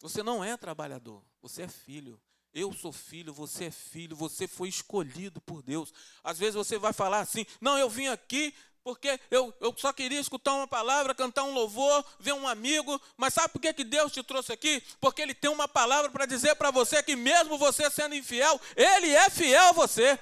Você 0.00 0.22
não 0.22 0.44
é 0.44 0.58
trabalhador, 0.58 1.24
você 1.40 1.62
é 1.62 1.68
filho. 1.68 2.20
Eu 2.52 2.74
sou 2.74 2.92
filho, 2.92 3.32
você 3.32 3.66
é 3.66 3.70
filho, 3.70 4.14
você 4.14 4.46
foi 4.46 4.68
escolhido 4.68 5.40
por 5.40 5.62
Deus. 5.62 5.90
Às 6.22 6.38
vezes 6.38 6.54
você 6.54 6.76
vai 6.76 6.92
falar 6.92 7.20
assim: 7.20 7.46
não, 7.62 7.78
eu 7.78 7.88
vim 7.88 8.08
aqui 8.08 8.54
porque 8.82 9.20
eu, 9.30 9.54
eu 9.60 9.74
só 9.76 9.92
queria 9.92 10.20
escutar 10.20 10.54
uma 10.54 10.66
palavra, 10.66 11.14
cantar 11.14 11.44
um 11.44 11.52
louvor, 11.52 12.04
ver 12.18 12.32
um 12.32 12.48
amigo, 12.48 13.00
mas 13.16 13.34
sabe 13.34 13.50
por 13.50 13.60
que, 13.60 13.72
que 13.72 13.84
Deus 13.84 14.12
te 14.12 14.22
trouxe 14.22 14.52
aqui? 14.52 14.82
Porque 15.00 15.20
Ele 15.20 15.34
tem 15.34 15.50
uma 15.50 15.68
palavra 15.68 16.10
para 16.10 16.26
dizer 16.26 16.54
para 16.56 16.70
você 16.70 17.02
que, 17.02 17.14
mesmo 17.14 17.58
você 17.58 17.90
sendo 17.90 18.14
infiel, 18.14 18.60
Ele 18.74 19.14
é 19.14 19.28
fiel 19.28 19.68
a 19.68 19.72
você. 19.72 20.18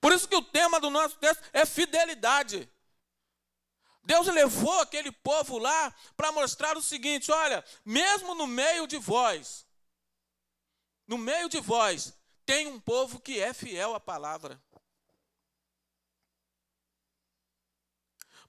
Por 0.00 0.12
isso 0.12 0.28
que 0.28 0.36
o 0.36 0.42
tema 0.42 0.78
do 0.78 0.90
nosso 0.90 1.16
texto 1.16 1.42
é 1.52 1.64
fidelidade. 1.64 2.70
Deus 4.04 4.26
levou 4.28 4.80
aquele 4.80 5.10
povo 5.10 5.58
lá 5.58 5.94
para 6.16 6.32
mostrar 6.32 6.76
o 6.76 6.82
seguinte: 6.82 7.30
olha, 7.30 7.64
mesmo 7.84 8.34
no 8.34 8.46
meio 8.46 8.86
de 8.86 8.96
vós, 8.96 9.66
no 11.06 11.18
meio 11.18 11.48
de 11.48 11.60
vós, 11.60 12.14
tem 12.46 12.66
um 12.66 12.80
povo 12.80 13.20
que 13.20 13.40
é 13.40 13.52
fiel 13.52 13.94
à 13.94 14.00
palavra. 14.00 14.62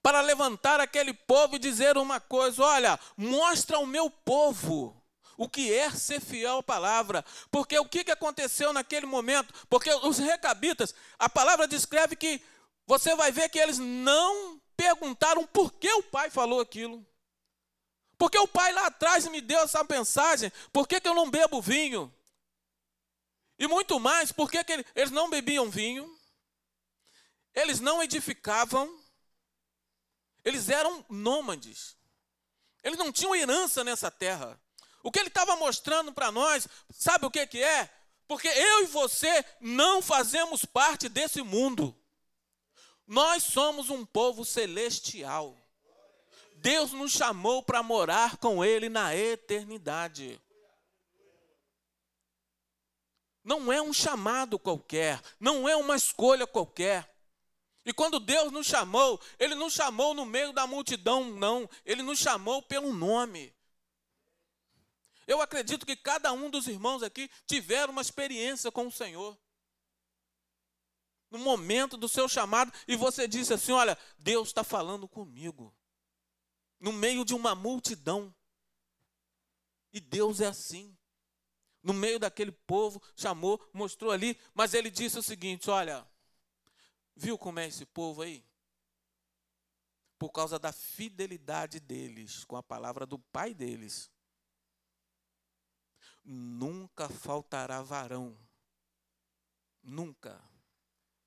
Para 0.01 0.21
levantar 0.21 0.79
aquele 0.79 1.13
povo 1.13 1.55
e 1.55 1.59
dizer 1.59 1.97
uma 1.97 2.19
coisa: 2.19 2.63
olha, 2.63 2.99
mostra 3.17 3.77
ao 3.77 3.85
meu 3.85 4.09
povo 4.09 4.95
o 5.37 5.47
que 5.47 5.73
é 5.73 5.89
ser 5.91 6.19
fiel 6.19 6.57
à 6.57 6.63
palavra. 6.63 7.23
Porque 7.49 7.79
o 7.79 7.85
que 7.85 8.11
aconteceu 8.11 8.73
naquele 8.73 9.05
momento? 9.05 9.53
Porque 9.69 9.89
os 9.89 10.17
recabitas, 10.17 10.93
a 11.17 11.29
palavra 11.29 11.67
descreve 11.67 12.15
que 12.15 12.41
você 12.85 13.15
vai 13.15 13.31
ver 13.31 13.49
que 13.49 13.59
eles 13.59 13.77
não 13.77 14.59
perguntaram 14.75 15.45
por 15.47 15.71
que 15.73 15.91
o 15.93 16.03
pai 16.03 16.29
falou 16.29 16.59
aquilo. 16.59 17.05
Porque 18.17 18.37
o 18.37 18.47
pai 18.47 18.73
lá 18.73 18.87
atrás 18.87 19.25
me 19.27 19.39
deu 19.39 19.59
essa 19.59 19.81
mensagem, 19.89 20.51
por 20.73 20.85
que, 20.85 20.99
que 20.99 21.07
eu 21.07 21.13
não 21.13 21.29
bebo 21.31 21.61
vinho? 21.61 22.13
E 23.57 23.65
muito 23.65 23.97
mais, 23.97 24.31
por 24.31 24.51
que, 24.51 24.61
que 24.61 24.85
eles 24.93 25.11
não 25.11 25.29
bebiam 25.29 25.69
vinho? 25.69 26.09
Eles 27.53 27.79
não 27.79 28.03
edificavam, 28.03 28.93
eles 30.43 30.69
eram 30.69 31.05
nômades. 31.09 31.97
Eles 32.83 32.97
não 32.97 33.11
tinham 33.11 33.35
herança 33.35 33.83
nessa 33.83 34.09
terra. 34.09 34.59
O 35.03 35.11
que 35.11 35.19
ele 35.19 35.29
estava 35.29 35.55
mostrando 35.55 36.11
para 36.11 36.31
nós, 36.31 36.67
sabe 36.89 37.25
o 37.25 37.31
que, 37.31 37.45
que 37.47 37.63
é? 37.63 37.89
Porque 38.27 38.47
eu 38.47 38.83
e 38.83 38.87
você 38.87 39.43
não 39.59 40.01
fazemos 40.01 40.63
parte 40.65 41.09
desse 41.09 41.41
mundo. 41.41 41.95
Nós 43.07 43.43
somos 43.43 43.89
um 43.89 44.05
povo 44.05 44.45
celestial. 44.45 45.57
Deus 46.53 46.91
nos 46.91 47.11
chamou 47.11 47.63
para 47.63 47.81
morar 47.81 48.37
com 48.37 48.63
Ele 48.63 48.89
na 48.89 49.15
eternidade. 49.15 50.39
Não 53.43 53.71
é 53.71 53.81
um 53.81 53.93
chamado 53.93 54.59
qualquer, 54.59 55.19
não 55.39 55.67
é 55.67 55.75
uma 55.75 55.95
escolha 55.95 56.45
qualquer. 56.45 57.09
E 57.89 57.91
quando 57.91 58.19
Deus 58.19 58.51
nos 58.51 58.67
chamou, 58.67 59.19
Ele 59.39 59.55
nos 59.55 59.73
chamou 59.73 60.13
no 60.13 60.23
meio 60.23 60.53
da 60.53 60.67
multidão, 60.67 61.31
não. 61.31 61.67
Ele 61.83 62.03
nos 62.03 62.19
chamou 62.19 62.61
pelo 62.61 62.93
nome. 62.93 63.51
Eu 65.25 65.41
acredito 65.41 65.87
que 65.87 65.95
cada 65.95 66.31
um 66.31 66.51
dos 66.51 66.67
irmãos 66.67 67.01
aqui 67.01 67.27
tiveram 67.47 67.91
uma 67.91 68.03
experiência 68.03 68.71
com 68.71 68.85
o 68.85 68.91
Senhor. 68.91 69.35
No 71.31 71.39
momento 71.39 71.97
do 71.97 72.07
seu 72.07 72.29
chamado, 72.29 72.71
e 72.87 72.95
você 72.95 73.27
disse 73.27 73.55
assim: 73.55 73.71
Olha, 73.71 73.97
Deus 74.19 74.49
está 74.49 74.63
falando 74.63 75.07
comigo. 75.07 75.75
No 76.79 76.93
meio 76.93 77.25
de 77.25 77.33
uma 77.33 77.55
multidão. 77.55 78.31
E 79.91 79.99
Deus 79.99 80.41
é 80.41 80.45
assim. 80.45 80.95
No 81.81 81.93
meio 81.93 82.19
daquele 82.19 82.51
povo, 82.51 83.01
chamou, 83.15 83.59
mostrou 83.73 84.11
ali, 84.11 84.39
mas 84.53 84.75
ele 84.75 84.91
disse 84.91 85.17
o 85.17 85.23
seguinte: 85.23 85.71
Olha, 85.71 86.07
Viu 87.21 87.37
como 87.37 87.59
é 87.59 87.67
esse 87.67 87.85
povo 87.85 88.21
aí? 88.21 88.45
Por 90.17 90.29
causa 90.31 90.57
da 90.57 90.71
fidelidade 90.71 91.77
deles 91.77 92.45
com 92.45 92.55
a 92.55 92.63
palavra 92.63 93.05
do 93.05 93.19
pai 93.19 93.53
deles. 93.53 94.09
Nunca 96.23 97.09
faltará 97.09 97.81
varão. 97.81 98.39
Nunca. 99.83 100.41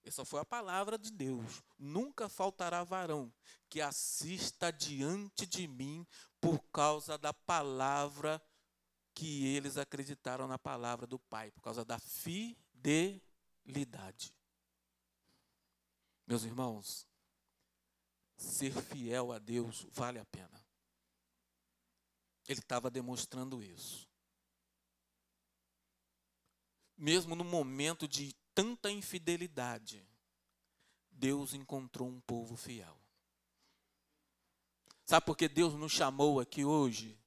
Essa 0.03 0.25
foi 0.25 0.41
a 0.41 0.47
palavra 0.47 0.97
de 0.97 1.13
Deus. 1.13 1.63
Nunca 1.79 2.27
faltará 2.27 2.83
varão 2.83 3.31
que 3.69 3.83
assista 3.83 4.73
diante 4.73 5.47
de 5.47 5.69
mim 5.69 6.07
por 6.41 6.59
causa 6.73 7.19
da 7.19 7.35
palavra 7.35 8.43
que 9.13 9.47
eles 9.47 9.77
acreditaram 9.77 10.49
na 10.49 10.59
palavra 10.59 11.07
do 11.07 11.19
Pai, 11.19 11.51
por 11.51 11.61
causa 11.61 11.85
da 11.85 11.99
fidelidade. 11.99 13.23
Meus 16.27 16.45
irmãos, 16.45 17.07
ser 18.37 18.73
fiel 18.73 19.33
a 19.33 19.39
Deus 19.39 19.87
vale 19.93 20.19
a 20.19 20.25
pena. 20.25 20.63
Ele 22.47 22.61
estava 22.61 22.91
demonstrando 22.91 23.63
isso. 23.63 24.09
Mesmo 26.97 27.35
no 27.35 27.45
momento 27.45 28.07
de 28.07 28.35
tanta 28.55 28.91
infidelidade, 28.91 30.07
Deus 31.11 31.55
encontrou 31.55 32.09
um 32.09 32.21
povo 32.21 32.57
fiel. 32.57 32.99
Sabe 35.05 35.27
por 35.27 35.37
que 35.37 35.49
Deus 35.49 35.75
nos 35.75 35.93
chamou 35.93 36.41
aqui 36.41 36.65
hoje? 36.65 37.19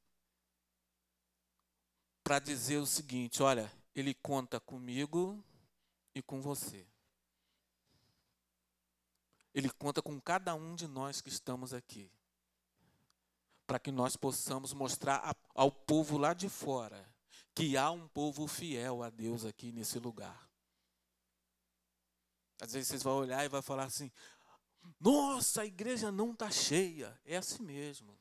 Para 2.23 2.39
dizer 2.39 2.77
o 2.77 2.85
seguinte: 2.85 3.43
olha, 3.43 3.71
Ele 3.93 4.13
conta 4.13 4.59
comigo 4.59 5.43
e 6.13 6.21
com 6.21 6.41
você. 6.41 6.87
Ele 9.55 9.69
conta 9.69 10.01
com 10.01 10.19
cada 10.19 10.53
um 10.53 10.75
de 10.75 10.85
nós 10.85 11.21
que 11.21 11.29
estamos 11.29 11.73
aqui. 11.73 12.11
Para 13.65 13.79
que 13.79 13.89
nós 13.89 14.17
possamos 14.17 14.73
mostrar 14.73 15.33
ao 15.55 15.71
povo 15.71 16.17
lá 16.17 16.33
de 16.33 16.49
fora 16.49 17.09
que 17.55 17.77
há 17.77 17.89
um 17.89 18.05
povo 18.09 18.47
fiel 18.47 19.01
a 19.01 19.09
Deus 19.09 19.45
aqui 19.45 19.71
nesse 19.71 19.97
lugar. 19.97 20.49
Às 22.59 22.73
vezes 22.73 22.89
vocês 22.89 23.01
vão 23.01 23.15
olhar 23.15 23.45
e 23.45 23.49
vai 23.49 23.61
falar 23.61 23.85
assim: 23.85 24.11
nossa, 24.99 25.61
a 25.61 25.65
igreja 25.65 26.11
não 26.11 26.31
está 26.31 26.51
cheia. 26.51 27.17
É 27.23 27.37
assim 27.37 27.63
mesmo. 27.63 28.19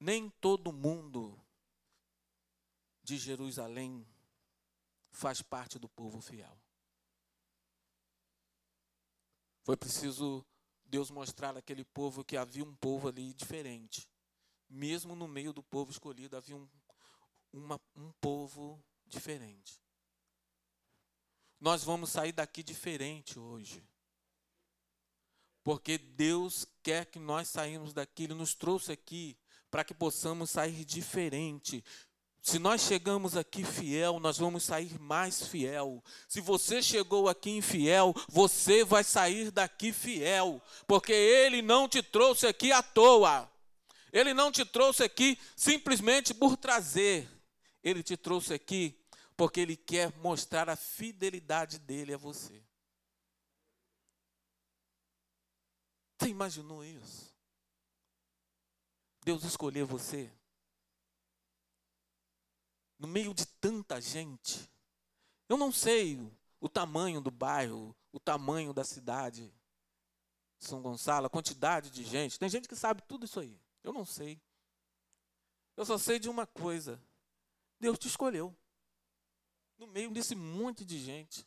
Nem 0.00 0.30
todo 0.40 0.72
mundo 0.72 1.38
de 3.02 3.18
Jerusalém 3.18 4.06
faz 5.10 5.42
parte 5.42 5.78
do 5.78 5.88
povo 5.88 6.18
fiel. 6.22 6.58
Foi 9.66 9.76
preciso 9.76 10.46
Deus 10.84 11.10
mostrar 11.10 11.56
àquele 11.56 11.84
povo 11.84 12.24
que 12.24 12.36
havia 12.36 12.62
um 12.62 12.76
povo 12.76 13.08
ali 13.08 13.34
diferente. 13.34 14.08
Mesmo 14.68 15.16
no 15.16 15.26
meio 15.26 15.52
do 15.52 15.60
povo 15.60 15.90
escolhido, 15.90 16.36
havia 16.36 16.54
um, 16.54 16.68
uma, 17.52 17.80
um 17.96 18.12
povo 18.20 18.80
diferente. 19.04 19.82
Nós 21.58 21.82
vamos 21.82 22.10
sair 22.10 22.30
daqui 22.30 22.62
diferente 22.62 23.40
hoje. 23.40 23.84
Porque 25.64 25.98
Deus 25.98 26.64
quer 26.80 27.04
que 27.04 27.18
nós 27.18 27.48
saímos 27.48 27.92
daqui, 27.92 28.22
Ele 28.22 28.34
nos 28.34 28.54
trouxe 28.54 28.92
aqui 28.92 29.36
para 29.68 29.82
que 29.82 29.92
possamos 29.92 30.48
sair 30.48 30.84
diferente. 30.84 31.84
Se 32.46 32.60
nós 32.60 32.82
chegamos 32.82 33.36
aqui 33.36 33.64
fiel, 33.64 34.20
nós 34.20 34.38
vamos 34.38 34.62
sair 34.62 35.00
mais 35.00 35.48
fiel. 35.48 36.00
Se 36.28 36.40
você 36.40 36.80
chegou 36.80 37.28
aqui 37.28 37.50
infiel, 37.50 38.14
você 38.28 38.84
vai 38.84 39.02
sair 39.02 39.50
daqui 39.50 39.92
fiel, 39.92 40.62
porque 40.86 41.12
Ele 41.12 41.60
não 41.60 41.88
te 41.88 42.00
trouxe 42.04 42.46
aqui 42.46 42.70
à 42.70 42.84
toa. 42.84 43.50
Ele 44.12 44.32
não 44.32 44.52
te 44.52 44.64
trouxe 44.64 45.02
aqui 45.02 45.36
simplesmente 45.56 46.32
por 46.32 46.56
trazer. 46.56 47.28
Ele 47.82 48.00
te 48.00 48.16
trouxe 48.16 48.54
aqui 48.54 48.96
porque 49.36 49.58
ele 49.58 49.76
quer 49.76 50.16
mostrar 50.18 50.70
a 50.70 50.76
fidelidade 50.76 51.80
dele 51.80 52.14
a 52.14 52.16
você. 52.16 52.62
Você 56.16 56.28
imaginou 56.28 56.84
isso? 56.84 57.34
Deus 59.24 59.42
escolheu 59.42 59.84
você 59.84 60.30
no 62.98 63.06
meio 63.06 63.34
de 63.34 63.46
tanta 63.46 64.00
gente. 64.00 64.70
Eu 65.48 65.56
não 65.56 65.70
sei 65.70 66.20
o 66.60 66.68
tamanho 66.68 67.20
do 67.20 67.30
bairro, 67.30 67.94
o 68.12 68.18
tamanho 68.18 68.72
da 68.72 68.84
cidade. 68.84 69.52
São 70.58 70.80
Gonçalo, 70.80 71.26
a 71.26 71.30
quantidade 71.30 71.90
de 71.90 72.02
gente. 72.02 72.38
Tem 72.38 72.48
gente 72.48 72.68
que 72.68 72.76
sabe 72.76 73.02
tudo 73.02 73.24
isso 73.24 73.38
aí. 73.40 73.60
Eu 73.84 73.92
não 73.92 74.04
sei. 74.04 74.40
Eu 75.76 75.84
só 75.84 75.98
sei 75.98 76.18
de 76.18 76.28
uma 76.28 76.46
coisa: 76.46 77.00
Deus 77.78 77.98
te 77.98 78.08
escolheu 78.08 78.56
no 79.78 79.86
meio 79.86 80.10
desse 80.10 80.34
monte 80.34 80.84
de 80.84 80.98
gente. 80.98 81.46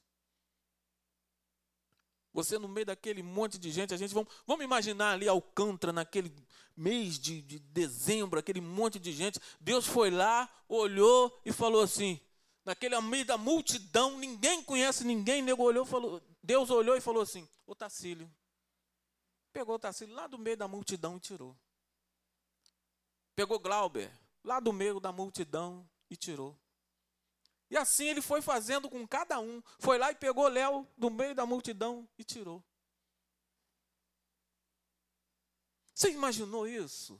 Você 2.33 2.59
no 2.59 2.67
meio 2.67 2.85
daquele 2.85 3.23
monte 3.23 3.57
de 3.57 3.71
gente, 3.71 3.93
a 3.93 3.97
gente 3.97 4.13
vamos, 4.13 4.31
vamos 4.45 4.63
imaginar 4.63 5.13
ali 5.13 5.27
Alcântara 5.27 5.91
naquele 5.91 6.33
mês 6.75 7.19
de, 7.19 7.41
de 7.41 7.59
dezembro, 7.59 8.39
aquele 8.39 8.61
monte 8.61 8.99
de 8.99 9.11
gente. 9.11 9.39
Deus 9.59 9.85
foi 9.85 10.09
lá, 10.09 10.49
olhou 10.67 11.41
e 11.43 11.51
falou 11.51 11.81
assim: 11.81 12.19
naquele 12.63 12.99
meio 13.01 13.25
da 13.25 13.37
multidão, 13.37 14.17
ninguém 14.17 14.63
conhece 14.63 15.03
ninguém, 15.03 15.41
nego 15.41 15.63
olhou, 15.63 15.85
falou, 15.85 16.21
Deus 16.43 16.69
olhou 16.69 16.95
e 16.95 17.01
falou 17.01 17.23
assim: 17.23 17.47
o 17.65 17.75
Tacílio. 17.75 18.31
Pegou 19.51 19.75
o 19.75 19.79
Tacílio 19.79 20.13
lá 20.13 20.27
do 20.27 20.37
meio 20.37 20.55
da 20.55 20.67
multidão 20.67 21.17
e 21.17 21.19
tirou. 21.19 21.57
Pegou 23.35 23.59
Glauber, 23.59 24.11
lá 24.43 24.59
do 24.59 24.71
meio 24.71 24.99
da 24.99 25.11
multidão 25.11 25.89
e 26.09 26.15
tirou. 26.15 26.55
E 27.69 27.77
assim 27.77 28.05
ele 28.05 28.21
foi 28.21 28.41
fazendo 28.41 28.89
com 28.89 29.07
cada 29.07 29.39
um. 29.39 29.61
Foi 29.77 29.97
lá 29.97 30.11
e 30.11 30.15
pegou 30.15 30.47
Léo 30.47 30.87
do 30.97 31.09
meio 31.09 31.35
da 31.35 31.45
multidão 31.45 32.07
e 32.17 32.23
tirou. 32.23 32.63
Você 35.93 36.11
imaginou 36.11 36.67
isso? 36.67 37.19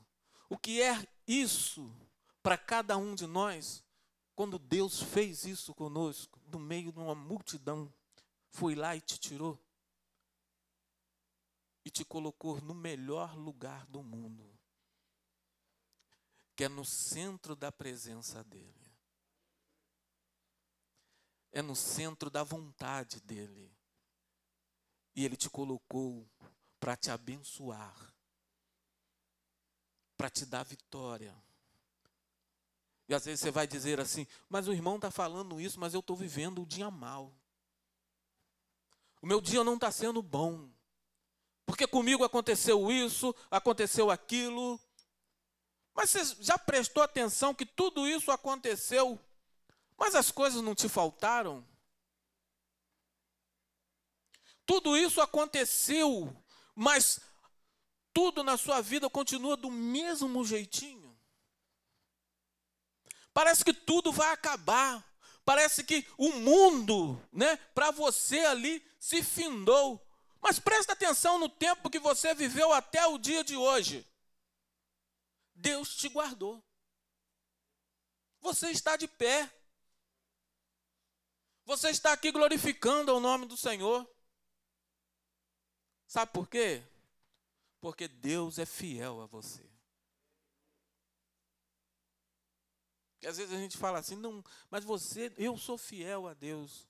O 0.50 0.58
que 0.58 0.82
é 0.82 1.08
isso 1.28 1.94
para 2.42 2.58
cada 2.58 2.98
um 2.98 3.14
de 3.14 3.28
nós? 3.28 3.84
Quando 4.36 4.58
Deus 4.58 5.02
fez 5.02 5.44
isso 5.44 5.76
conosco, 5.76 6.40
no 6.48 6.58
meio 6.58 6.92
de 6.92 6.98
uma 6.98 7.14
multidão, 7.14 7.94
foi 8.50 8.74
lá 8.74 8.96
e 8.96 9.02
te 9.02 9.20
tirou 9.20 9.60
e 11.86 11.92
te 11.92 12.04
colocou 12.04 12.62
no 12.62 12.74
melhor 12.74 13.38
lugar 13.38 13.86
do 13.88 14.02
mundo, 14.02 14.50
que 16.56 16.64
é 16.64 16.70
no 16.70 16.86
centro 16.86 17.56
da 17.56 17.72
presença 17.72 18.44
dEle 18.46 18.89
é 21.52 21.62
no 21.62 21.76
centro 21.76 22.30
da 22.30 22.44
vontade 22.44 23.20
dele. 23.22 23.72
E 25.16 25.26
ele 25.26 25.36
te 25.36 25.50
colocou 25.50 26.28
para 26.80 26.96
te 26.96 27.12
abençoar, 27.12 28.14
para 30.16 30.30
te 30.30 30.46
dar 30.46 30.64
vitória. 30.64 31.36
E 33.08 33.14
às 33.14 33.26
vezes 33.26 33.42
você 33.42 33.52
vai 33.52 33.66
dizer 33.68 34.00
assim: 34.00 34.28
Mas 34.48 34.68
o 34.68 34.74
irmão 34.74 34.96
está 34.96 35.10
falando 35.10 35.60
isso, 35.60 35.80
mas 35.80 35.94
eu 35.94 36.00
estou 36.00 36.16
vivendo 36.16 36.62
o 36.62 36.66
dia 36.66 36.92
mal. 36.92 37.34
O 39.22 39.28
meu 39.28 39.42
dia 39.42 39.64
não 39.64 39.76
está 39.76 39.92
sendo 39.92 40.22
bom. 40.22 40.70
Porque 41.66 41.86
comigo 41.86 42.24
aconteceu 42.24 42.92
isso, 42.92 43.36
aconteceu 43.52 44.10
aquilo. 44.10 44.80
Mas 45.94 46.12
você 46.12 46.24
já 46.40 46.58
prestou 46.58 47.04
atenção 47.04 47.54
que 47.54 47.66
tudo 47.66 48.08
isso 48.08 48.32
aconteceu 48.32 49.20
mas 50.00 50.16
as 50.16 50.32
coisas 50.32 50.62
não 50.62 50.74
te 50.74 50.88
faltaram? 50.88 51.68
Tudo 54.66 54.96
isso 54.96 55.20
aconteceu, 55.20 56.34
mas 56.74 57.20
tudo 58.14 58.44
na 58.44 58.56
sua 58.56 58.82
vida 58.82 59.10
continua 59.10 59.58
do 59.58 59.70
mesmo 59.70 60.46
jeitinho. 60.46 61.20
Parece 63.34 63.64
que 63.64 63.74
tudo 63.74 64.12
vai 64.12 64.32
acabar. 64.32 65.06
Parece 65.44 65.84
que 65.84 66.08
o 66.18 66.32
mundo, 66.34 67.20
né, 67.32 67.58
para 67.74 67.92
você 67.92 68.40
ali 68.40 68.86
se 69.00 69.24
findou. 69.24 70.06
Mas 70.42 70.60
presta 70.60 70.94
atenção 70.94 71.40
no 71.40 71.50
tempo 71.50 71.90
que 71.90 72.00
você 72.00 72.34
viveu 72.34 72.72
até 72.72 73.06
o 73.08 73.18
dia 73.18 73.44
de 73.44 73.58
hoje. 73.58 74.08
Deus 75.54 75.96
te 75.96 76.08
guardou. 76.08 76.64
Você 78.42 78.72
está 78.72 78.96
de 78.96 79.08
pé. 79.08 79.52
Você 81.70 81.92
está 81.92 82.12
aqui 82.12 82.32
glorificando 82.32 83.16
o 83.16 83.20
nome 83.20 83.46
do 83.46 83.56
Senhor. 83.56 84.10
Sabe 86.08 86.34
por 86.34 86.50
quê? 86.50 86.82
Porque 87.80 88.08
Deus 88.08 88.58
é 88.58 88.66
fiel 88.66 89.22
a 89.22 89.28
você. 89.28 89.70
E 93.22 93.28
às 93.28 93.38
vezes 93.38 93.54
a 93.54 93.60
gente 93.60 93.78
fala 93.78 94.00
assim, 94.00 94.16
não, 94.16 94.44
mas 94.72 94.84
você, 94.84 95.32
eu 95.38 95.60
sou 95.60 95.78
fiel 95.78 96.28
a 96.28 96.34
Deus. 96.34 96.90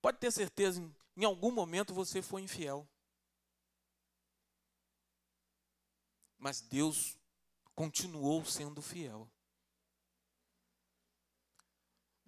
Pode 0.00 0.16
ter 0.16 0.32
certeza, 0.32 0.80
em, 0.80 0.96
em 1.18 1.24
algum 1.26 1.50
momento 1.50 1.92
você 1.92 2.22
foi 2.22 2.40
infiel. 2.40 2.88
Mas 6.38 6.62
Deus 6.62 7.18
continuou 7.74 8.42
sendo 8.46 8.80
fiel. 8.80 9.30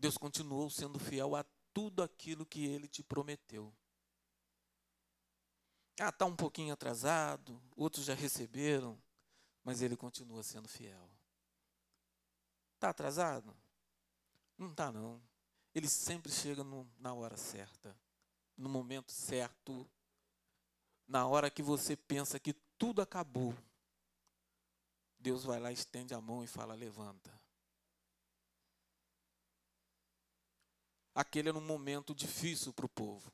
Deus 0.02 0.18
continuou 0.18 0.68
sendo 0.68 0.98
fiel 0.98 1.36
a 1.36 1.44
tudo 1.72 2.02
aquilo 2.02 2.44
que 2.44 2.66
ele 2.66 2.88
te 2.88 3.04
prometeu. 3.04 3.72
Ah, 6.00 6.08
está 6.08 6.26
um 6.26 6.34
pouquinho 6.34 6.72
atrasado, 6.74 7.62
outros 7.76 8.04
já 8.04 8.12
receberam, 8.12 9.00
mas 9.62 9.80
ele 9.80 9.96
continua 9.96 10.42
sendo 10.42 10.68
fiel. 10.68 11.08
Está 12.74 12.88
atrasado? 12.88 13.56
Não 14.58 14.70
está, 14.70 14.90
não. 14.90 15.22
Ele 15.72 15.88
sempre 15.88 16.32
chega 16.32 16.64
no, 16.64 16.84
na 16.98 17.14
hora 17.14 17.36
certa. 17.36 17.96
no 18.56 18.68
momento 18.68 19.12
certo, 19.12 19.88
na 21.06 21.28
hora 21.28 21.48
que 21.48 21.62
você 21.62 21.94
pensa 21.94 22.40
que 22.40 22.54
tudo 22.76 23.00
acabou, 23.00 23.54
Deus 25.16 25.44
vai 25.44 25.60
lá, 25.60 25.70
estende 25.70 26.12
a 26.12 26.20
mão 26.20 26.42
e 26.42 26.48
fala: 26.48 26.74
levanta. 26.74 27.41
Aquele 31.14 31.50
era 31.50 31.58
um 31.58 31.62
momento 31.62 32.14
difícil 32.14 32.72
para 32.72 32.86
o 32.86 32.88
povo. 32.88 33.30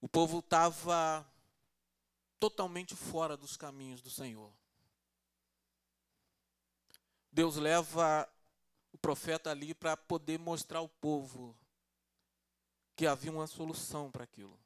O 0.00 0.08
povo 0.08 0.40
estava 0.40 1.26
totalmente 2.38 2.94
fora 2.94 3.36
dos 3.36 3.56
caminhos 3.56 4.02
do 4.02 4.10
Senhor. 4.10 4.52
Deus 7.32 7.56
leva 7.56 8.28
o 8.92 8.98
profeta 8.98 9.50
ali 9.50 9.74
para 9.74 9.96
poder 9.96 10.38
mostrar 10.38 10.78
ao 10.78 10.88
povo 10.88 11.56
que 12.94 13.06
havia 13.06 13.30
uma 13.30 13.46
solução 13.46 14.10
para 14.10 14.24
aquilo. 14.24 14.58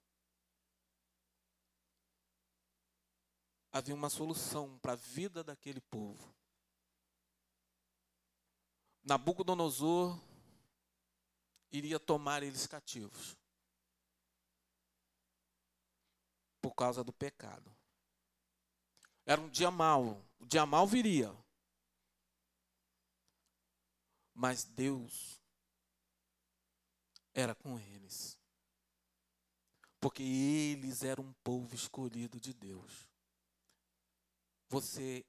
Havia 3.73 3.95
uma 3.95 4.11
solução 4.11 4.79
para 4.79 4.93
a 4.93 4.97
vida 4.97 5.43
daquele 5.43 5.81
povo. 5.81 6.35
Nabucodonosor 9.03 10.21
iria 11.71 11.99
tomar 11.99 12.43
eles 12.43 12.67
cativos. 12.67 13.37
Por 16.61 16.75
causa 16.75 17.03
do 17.03 17.13
pecado. 17.13 17.75
Era 19.25 19.41
um 19.41 19.49
dia 19.49 19.71
mau. 19.71 20.23
O 20.39 20.47
dia 20.47 20.67
mau 20.67 20.87
viria. 20.87 21.35
Mas 24.35 24.65
Deus 24.65 25.41
era 27.35 27.55
com 27.55 27.79
eles. 27.79 28.39
Porque 30.01 30.23
eles 30.23 31.03
eram 31.03 31.25
um 31.25 31.33
povo 31.45 31.75
escolhido 31.75 32.41
de 32.41 32.53
Deus. 32.55 33.09
Você 34.69 35.25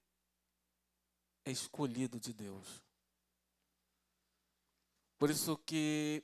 é 1.46 1.52
escolhido 1.52 2.20
de 2.20 2.34
Deus. 2.34 2.82
Por 5.18 5.30
isso 5.30 5.58
que 5.58 6.24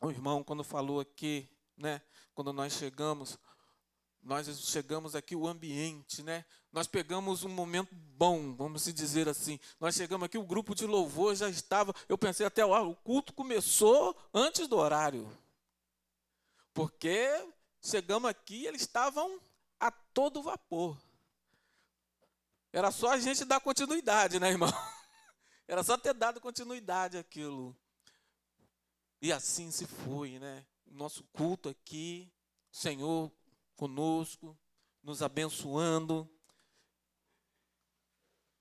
o 0.00 0.10
irmão, 0.10 0.42
quando 0.44 0.62
falou 0.62 1.00
aqui, 1.00 1.48
né, 1.76 2.00
quando 2.34 2.52
nós 2.52 2.72
chegamos, 2.72 3.38
nós 4.26 4.46
chegamos 4.66 5.14
aqui, 5.14 5.36
o 5.36 5.46
ambiente, 5.46 6.20
né? 6.22 6.44
Nós 6.72 6.88
pegamos 6.88 7.44
um 7.44 7.48
momento 7.48 7.94
bom, 7.94 8.54
vamos 8.56 8.84
dizer 8.92 9.28
assim. 9.28 9.58
Nós 9.78 9.94
chegamos 9.94 10.26
aqui, 10.26 10.36
o 10.36 10.44
grupo 10.44 10.74
de 10.74 10.84
louvor 10.84 11.34
já 11.36 11.48
estava. 11.48 11.94
Eu 12.08 12.18
pensei 12.18 12.44
até, 12.44 12.66
ó, 12.66 12.88
o 12.88 12.96
culto 12.96 13.32
começou 13.32 14.16
antes 14.34 14.66
do 14.66 14.76
horário. 14.76 15.30
Porque 16.74 17.28
chegamos 17.80 18.28
aqui, 18.28 18.66
eles 18.66 18.82
estavam 18.82 19.40
a 19.78 19.92
todo 19.92 20.42
vapor. 20.42 20.98
Era 22.72 22.90
só 22.90 23.12
a 23.12 23.18
gente 23.18 23.44
dar 23.44 23.60
continuidade, 23.60 24.40
né, 24.40 24.50
irmão? 24.50 24.68
Era 25.68 25.84
só 25.84 25.96
ter 25.96 26.12
dado 26.12 26.40
continuidade 26.40 27.16
àquilo. 27.16 27.76
E 29.20 29.32
assim 29.32 29.70
se 29.70 29.86
foi, 29.86 30.38
né? 30.38 30.66
Nosso 30.86 31.24
culto 31.24 31.68
aqui, 31.68 32.30
Senhor 32.70 33.32
conosco, 33.76 34.58
nos 35.02 35.22
abençoando. 35.22 36.28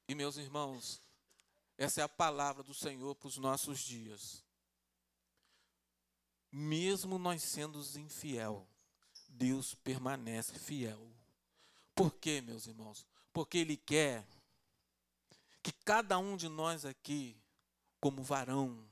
E 0.07 0.13
meus 0.13 0.37
irmãos, 0.37 1.01
essa 1.77 2.01
é 2.01 2.03
a 2.03 2.09
palavra 2.09 2.61
do 2.61 2.73
Senhor 2.73 3.15
para 3.15 3.27
os 3.27 3.37
nossos 3.37 3.79
dias. 3.79 4.43
Mesmo 6.51 7.17
nós 7.17 7.43
sendo 7.43 7.79
infiel, 7.97 8.67
Deus 9.27 9.73
permanece 9.75 10.57
fiel. 10.57 11.11
Por 11.93 12.13
quê, 12.15 12.41
meus 12.41 12.67
irmãos? 12.67 13.05
Porque 13.33 13.57
Ele 13.57 13.75
quer 13.75 14.25
que 15.63 15.71
cada 15.71 16.17
um 16.17 16.37
de 16.37 16.47
nós 16.47 16.85
aqui, 16.85 17.41
como 17.99 18.21
varão, 18.21 18.87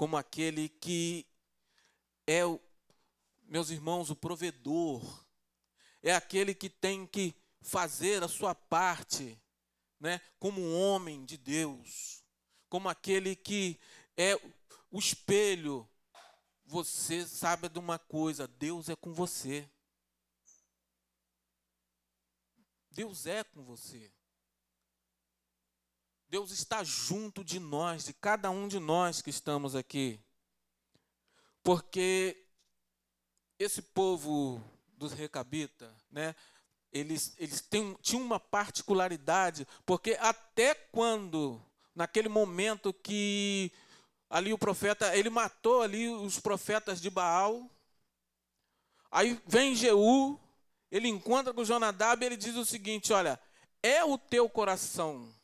como 0.00 0.16
aquele 0.16 0.66
que 0.66 1.26
é, 2.26 2.40
meus 3.42 3.68
irmãos, 3.68 4.08
o 4.08 4.16
provedor, 4.16 5.26
é 6.02 6.14
aquele 6.14 6.54
que 6.54 6.70
tem 6.70 7.06
que 7.06 7.34
fazer 7.60 8.22
a 8.22 8.28
sua 8.28 8.54
parte, 8.54 9.38
né, 10.00 10.18
como 10.38 10.58
um 10.58 10.74
homem 10.74 11.22
de 11.26 11.36
Deus, 11.36 12.24
como 12.66 12.88
aquele 12.88 13.36
que 13.36 13.78
é 14.16 14.34
o 14.90 14.98
espelho. 14.98 15.86
Você 16.64 17.26
sabe 17.26 17.68
de 17.68 17.78
uma 17.78 17.98
coisa, 17.98 18.48
Deus 18.48 18.88
é 18.88 18.96
com 18.96 19.12
você. 19.12 19.70
Deus 22.90 23.26
é 23.26 23.44
com 23.44 23.62
você. 23.62 24.10
Deus 26.30 26.52
está 26.52 26.84
junto 26.84 27.42
de 27.42 27.58
nós, 27.58 28.04
de 28.04 28.12
cada 28.12 28.52
um 28.52 28.68
de 28.68 28.78
nós 28.78 29.20
que 29.20 29.30
estamos 29.30 29.74
aqui. 29.74 30.20
Porque 31.60 32.46
esse 33.58 33.82
povo 33.82 34.62
dos 34.96 35.12
recabitas, 35.12 35.90
né, 36.08 36.36
eles, 36.92 37.34
eles 37.36 37.60
têm, 37.60 37.96
tinham 38.00 38.22
uma 38.22 38.38
particularidade, 38.38 39.66
porque 39.84 40.16
até 40.20 40.72
quando, 40.72 41.60
naquele 41.96 42.28
momento 42.28 42.92
que 42.92 43.72
ali 44.28 44.52
o 44.52 44.58
profeta, 44.58 45.16
ele 45.16 45.30
matou 45.30 45.82
ali 45.82 46.08
os 46.08 46.38
profetas 46.38 47.00
de 47.00 47.10
Baal, 47.10 47.68
aí 49.10 49.36
vem 49.48 49.74
Jeú, 49.74 50.38
ele 50.92 51.08
encontra 51.08 51.52
com 51.52 51.64
Jonadab 51.64 52.22
e 52.22 52.26
ele 52.26 52.36
diz 52.36 52.54
o 52.54 52.64
seguinte, 52.64 53.12
olha, 53.12 53.40
é 53.82 54.04
o 54.04 54.16
teu 54.16 54.48
coração 54.48 55.39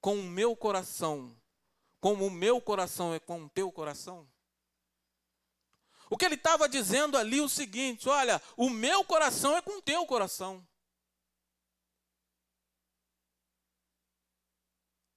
com 0.00 0.18
o 0.18 0.22
meu 0.22 0.56
coração, 0.56 1.36
como 2.00 2.26
o 2.26 2.30
meu 2.30 2.60
coração 2.60 3.14
é 3.14 3.20
com 3.20 3.44
o 3.44 3.50
teu 3.50 3.70
coração? 3.70 4.28
O 6.08 6.16
que 6.16 6.24
ele 6.24 6.34
estava 6.34 6.68
dizendo 6.68 7.16
ali 7.16 7.38
é 7.38 7.42
o 7.42 7.48
seguinte: 7.48 8.08
olha, 8.08 8.42
o 8.56 8.68
meu 8.68 9.04
coração 9.04 9.56
é 9.56 9.62
com 9.62 9.78
o 9.78 9.82
teu 9.82 10.04
coração. 10.06 10.66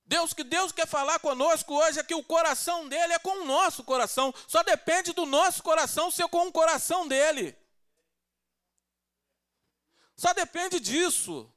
Deus 0.05 0.31
que 0.31 0.43
Deus 0.43 0.71
quer 0.71 0.85
falar 0.85 1.17
conosco 1.17 1.73
hoje 1.73 1.99
é 1.99 2.03
que 2.03 2.13
o 2.13 2.23
coração 2.23 2.87
dele 2.87 3.13
é 3.13 3.19
com 3.19 3.41
o 3.41 3.45
nosso 3.45 3.83
coração. 3.83 4.31
Só 4.47 4.61
depende 4.61 5.11
do 5.11 5.25
nosso 5.25 5.63
coração 5.63 6.11
ser 6.11 6.27
com 6.27 6.47
o 6.47 6.51
coração 6.51 7.07
dele. 7.07 7.57
Só 10.15 10.31
depende 10.33 10.79
disso. 10.79 11.51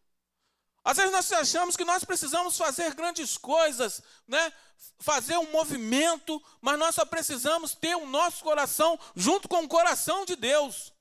Às 0.87 0.99
vezes 0.99 1.11
nós 1.11 1.33
achamos 1.33 1.77
que 1.77 1.85
nós 1.85 2.05
precisamos 2.05 2.57
fazer 2.57 2.95
grandes 2.95 3.37
coisas, 3.37 4.01
né? 4.25 4.53
fazer 5.01 5.37
um 5.37 5.51
movimento, 5.51 6.41
mas 6.61 6.79
nós 6.79 6.95
só 6.95 7.05
precisamos 7.05 7.75
ter 7.75 7.97
o 7.97 8.07
nosso 8.07 8.45
coração 8.45 8.97
junto 9.17 9.49
com 9.49 9.65
o 9.65 9.69
coração 9.69 10.25
de 10.25 10.37
Deus. 10.37 10.93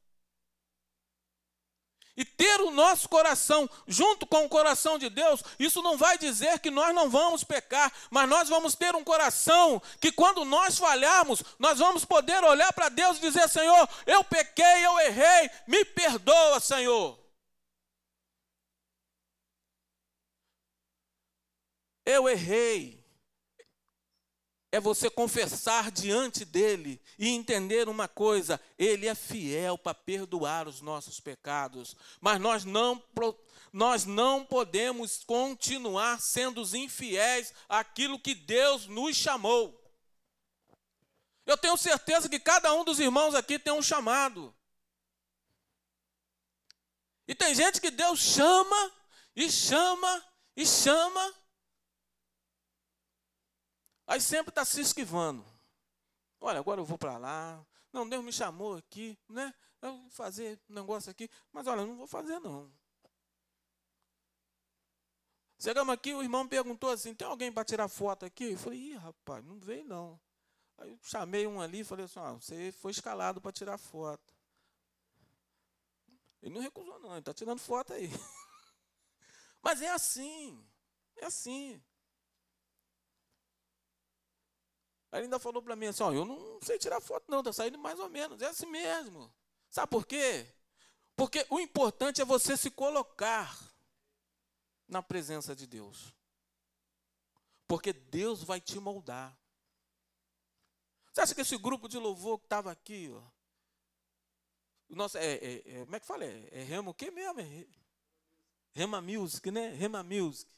E 2.17 2.26
ter 2.26 2.62
o 2.62 2.71
nosso 2.71 3.08
coração 3.08 3.69
junto 3.86 4.26
com 4.26 4.45
o 4.45 4.50
coração 4.50 4.98
de 4.98 5.08
Deus, 5.08 5.43
isso 5.60 5.84
não 5.84 5.98
vai 5.98 6.17
dizer 6.17 6.58
que 6.58 6.71
nós 6.71 6.95
não 6.95 7.08
vamos 7.08 7.43
pecar, 7.43 7.93
mas 8.10 8.28
nós 8.28 8.50
vamos 8.50 8.74
ter 8.74 8.95
um 8.95 9.04
coração 9.04 9.80
que 10.02 10.12
quando 10.12 10.43
nós 10.45 10.80
falharmos, 10.80 11.43
nós 11.60 11.78
vamos 11.78 12.04
poder 12.06 12.43
olhar 12.43 12.74
para 12.74 12.89
Deus 12.89 13.17
e 13.17 13.21
dizer: 13.21 13.48
Senhor, 13.48 13.88
eu 14.08 14.24
pequei, 14.24 14.84
eu 14.84 14.98
errei, 15.02 15.52
me 15.67 15.86
perdoa, 15.86 16.60
Senhor. 16.60 17.25
Eu 22.06 22.30
errei. 22.30 23.04
É 24.72 24.80
você 24.80 25.10
confessar 25.10 25.89
diante 25.89 26.44
dele 26.44 27.02
e 27.18 27.30
entender 27.30 27.88
uma 27.88 28.08
coisa: 28.08 28.60
ele 28.78 29.08
é 29.08 29.15
fiel 29.15 29.78
para 29.78 29.94
perdoar 29.94 30.68
os 30.68 30.82
nossos 30.82 31.20
pecados, 31.20 31.96
mas 32.20 32.39
nós 32.39 32.65
não 32.65 33.02
nós 33.72 34.06
não 34.06 34.46
podemos 34.46 35.24
continuar 35.26 36.22
sendo 36.22 36.62
infiéis 36.76 37.54
àquilo 37.68 38.20
que 38.20 38.34
Deus 38.34 38.88
nos 38.88 39.15
chamou. 39.18 39.82
Eu 41.46 41.58
tenho 41.58 41.78
certeza 41.78 42.28
que 42.28 42.39
cada 42.39 42.74
um 42.74 42.84
dos 42.84 43.00
irmãos 43.00 43.36
aqui 43.36 43.60
tem 43.60 43.74
um 43.74 43.82
chamado. 43.82 44.54
E 47.28 47.36
tem 47.36 47.54
gente 47.54 47.82
que 47.82 47.91
Deus 47.91 48.20
chama 48.20 48.91
e 49.36 49.50
chama 49.52 50.26
e 50.56 50.65
chama 50.65 51.34
Aí 54.08 54.22
sempre 54.22 54.50
está 54.50 54.63
se 54.63 54.82
esquivando. 54.82 55.46
Olha, 56.39 56.60
agora 56.60 56.80
eu 56.80 56.86
vou 56.86 56.98
para 56.98 57.18
lá. 57.18 57.65
Não, 57.91 58.08
Deus 58.08 58.24
me 58.24 58.32
chamou 58.32 58.76
aqui, 58.76 59.18
né? 59.28 59.54
Eu 59.82 59.98
vou 59.98 60.10
fazer 60.10 60.60
um 60.70 60.74
negócio 60.74 61.10
aqui, 61.10 61.30
mas 61.52 61.65
olha, 61.68 61.86
não 61.86 61.96
vou 61.96 62.08
fazer 62.08 62.39
não. 62.39 62.72
Chegamos 65.58 65.94
aqui, 65.94 66.13
o 66.13 66.22
irmão 66.22 66.48
perguntou 66.48 66.89
assim: 66.89 67.15
tem 67.15 67.28
alguém 67.28 67.52
para 67.52 67.63
tirar 67.63 67.88
foto 67.88 68.26
aqui? 68.26 68.52
Eu 68.52 68.58
falei, 68.58 68.80
ih, 68.80 68.96
rapaz, 68.96 69.44
não 69.44 69.58
veio 69.60 69.86
não. 69.86 70.20
Aí 70.78 70.91
eu 70.91 71.00
chamei 71.02 71.48
um 71.48 71.62
ali 71.62 71.80
e 71.80 71.84
falei 71.84 72.06
assim, 72.06 72.20
ó, 72.20 72.34
você 72.34 72.72
foi 72.74 72.91
escalado 72.91 73.39
para 73.39 73.52
tirar 73.52 73.78
foto. 73.78 74.34
Ele 76.41 76.54
não 76.54 76.62
recusou, 76.62 77.00
não, 77.00 77.12
ele 77.12 77.20
está 77.20 77.34
tirando 77.34 77.60
foto 77.60 77.94
aí. 77.94 78.10
Mas 79.63 79.82
é 79.82 79.89
assim, 79.89 80.63
é 81.15 81.26
assim. 81.26 81.82
Aí 85.15 85.19
ele 85.19 85.28
ainda 85.28 85.39
falou 85.39 85.62
para 85.62 85.78
mim 85.78 85.86
assim, 85.86 86.04
ó, 86.04 86.12
eu 86.12 86.25
não 86.25 86.60
sei 86.62 86.78
tirar 86.78 86.99
foto 86.99 87.32
não, 87.32 87.39
está 87.39 87.54
saindo 87.54 87.78
mais 87.78 87.97
ou 87.97 88.10
menos, 88.10 88.41
é 88.41 88.47
assim 88.47 88.65
mesmo. 88.65 89.34
Sabe 89.69 89.89
por 89.89 90.06
quê? 90.06 90.45
Porque 91.15 91.47
o 91.49 91.58
importante 91.58 92.21
é 92.21 92.25
você 92.25 92.58
se 92.58 92.69
colocar 92.69 93.58
na 94.86 95.01
presença 95.01 95.56
de 95.56 95.65
Deus. 95.65 96.13
Porque 97.65 97.93
Deus 97.93 98.43
vai 98.43 98.60
te 98.60 98.78
moldar. 98.78 99.34
Você 101.13 101.21
acha 101.21 101.34
que 101.34 101.39
esse 101.39 101.58
grupo 101.58 101.88
de 101.88 101.97
louvor 101.97 102.38
que 102.38 102.47
estava 102.47 102.69
aqui, 102.69 103.10
ó, 103.10 103.21
nossa, 104.89 105.17
é, 105.17 105.36
é, 105.36 105.80
é, 105.80 105.80
como 105.86 105.95
é 105.95 105.99
que 106.01 106.06
fala? 106.06 106.25
É, 106.25 106.49
é 106.51 106.62
Rema 106.62 106.91
o 106.91 106.93
quê 106.93 107.10
mesmo? 107.10 107.39
É 107.39 107.65
Rema 108.73 108.99
Music, 108.99 109.49
né? 109.49 109.69
Rema 109.69 110.04
Music. 110.04 110.51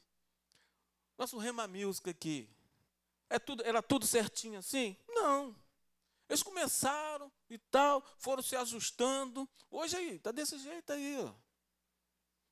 Nosso 1.15 1.37
Rema 1.37 1.67
Music 1.67 2.09
aqui. 2.09 2.56
É 3.29 3.37
tudo, 3.37 3.63
era 3.63 3.81
tudo 3.81 4.05
certinho 4.05 4.59
assim? 4.59 4.95
Não. 5.07 5.55
Eles 6.29 6.43
começaram 6.43 7.31
e 7.49 7.57
tal, 7.57 8.03
foram 8.17 8.43
se 8.43 8.55
ajustando. 8.55 9.47
Hoje 9.69 9.95
aí, 9.95 10.19
tá 10.19 10.31
desse 10.31 10.57
jeito 10.59 10.91
aí, 10.91 11.17
ó. 11.19 11.33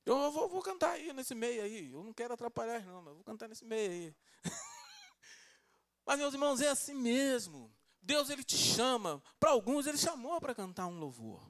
Eu 0.04 0.30
vou, 0.30 0.48
vou, 0.48 0.62
cantar 0.62 0.92
aí 0.92 1.12
nesse 1.12 1.34
meio 1.34 1.62
aí. 1.62 1.90
Eu 1.90 2.04
não 2.04 2.12
quero 2.12 2.32
atrapalhar, 2.32 2.80
não, 2.86 3.02
mas 3.02 3.14
vou 3.14 3.24
cantar 3.24 3.48
nesse 3.48 3.64
meio 3.64 3.90
aí. 3.90 4.16
mas, 6.06 6.18
meus 6.18 6.32
irmãos, 6.32 6.60
é 6.60 6.68
assim 6.68 6.94
mesmo. 6.94 7.74
Deus 8.00 8.30
ele 8.30 8.44
te 8.44 8.56
chama. 8.56 9.20
Para 9.40 9.50
alguns 9.50 9.84
ele 9.84 9.98
chamou 9.98 10.40
para 10.40 10.54
cantar 10.54 10.86
um 10.86 11.00
louvor. 11.00 11.42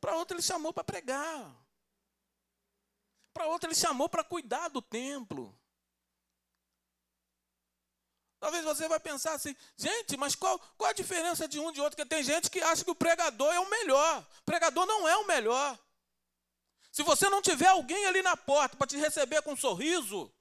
Para 0.00 0.16
outros 0.16 0.38
ele 0.38 0.46
chamou 0.46 0.72
para 0.72 0.84
pregar. 0.84 1.52
Para 3.34 3.46
outro 3.48 3.68
ele 3.68 3.74
chamou 3.74 4.08
para 4.08 4.22
cuidar 4.22 4.68
do 4.68 4.80
templo. 4.80 5.57
Talvez 8.48 8.64
você 8.64 8.88
vai 8.88 8.98
pensar 8.98 9.34
assim, 9.34 9.54
gente, 9.76 10.16
mas 10.16 10.34
qual, 10.34 10.58
qual 10.78 10.88
a 10.88 10.94
diferença 10.94 11.46
de 11.46 11.60
um 11.60 11.70
de 11.70 11.82
outro? 11.82 11.98
Porque 11.98 12.08
tem 12.08 12.24
gente 12.24 12.50
que 12.50 12.62
acha 12.62 12.82
que 12.82 12.90
o 12.90 12.94
pregador 12.94 13.52
é 13.52 13.60
o 13.60 13.68
melhor. 13.68 14.26
O 14.40 14.42
pregador 14.42 14.86
não 14.86 15.06
é 15.06 15.14
o 15.18 15.26
melhor. 15.26 15.78
Se 16.90 17.02
você 17.02 17.28
não 17.28 17.42
tiver 17.42 17.66
alguém 17.66 18.06
ali 18.06 18.22
na 18.22 18.38
porta 18.38 18.74
para 18.74 18.86
te 18.86 18.96
receber 18.96 19.42
com 19.42 19.52
um 19.52 19.56
sorriso, 19.56 20.32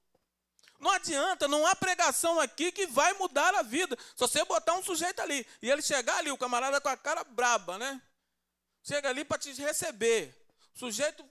não 0.80 0.90
adianta, 0.92 1.50
não 1.50 1.68
há 1.68 1.76
pregação 1.76 2.40
aqui 2.40 2.72
que 2.72 2.88
vai 2.88 3.12
mudar 3.16 3.54
a 3.56 3.62
vida. 3.62 3.98
Se 4.16 4.20
você 4.20 4.46
botar 4.46 4.76
um 4.76 4.84
sujeito 4.84 5.20
ali 5.20 5.46
e 5.62 5.70
ele 5.70 5.82
chegar 5.82 6.16
ali, 6.20 6.32
o 6.32 6.38
camarada 6.38 6.80
com 6.80 6.88
a 6.88 6.96
cara 6.96 7.26
braba, 7.26 7.78
né? 7.78 8.02
Chega 8.84 9.10
ali 9.10 9.26
para 9.26 9.38
te 9.38 9.52
receber. 9.52 10.34
Sujeito, 10.74 11.30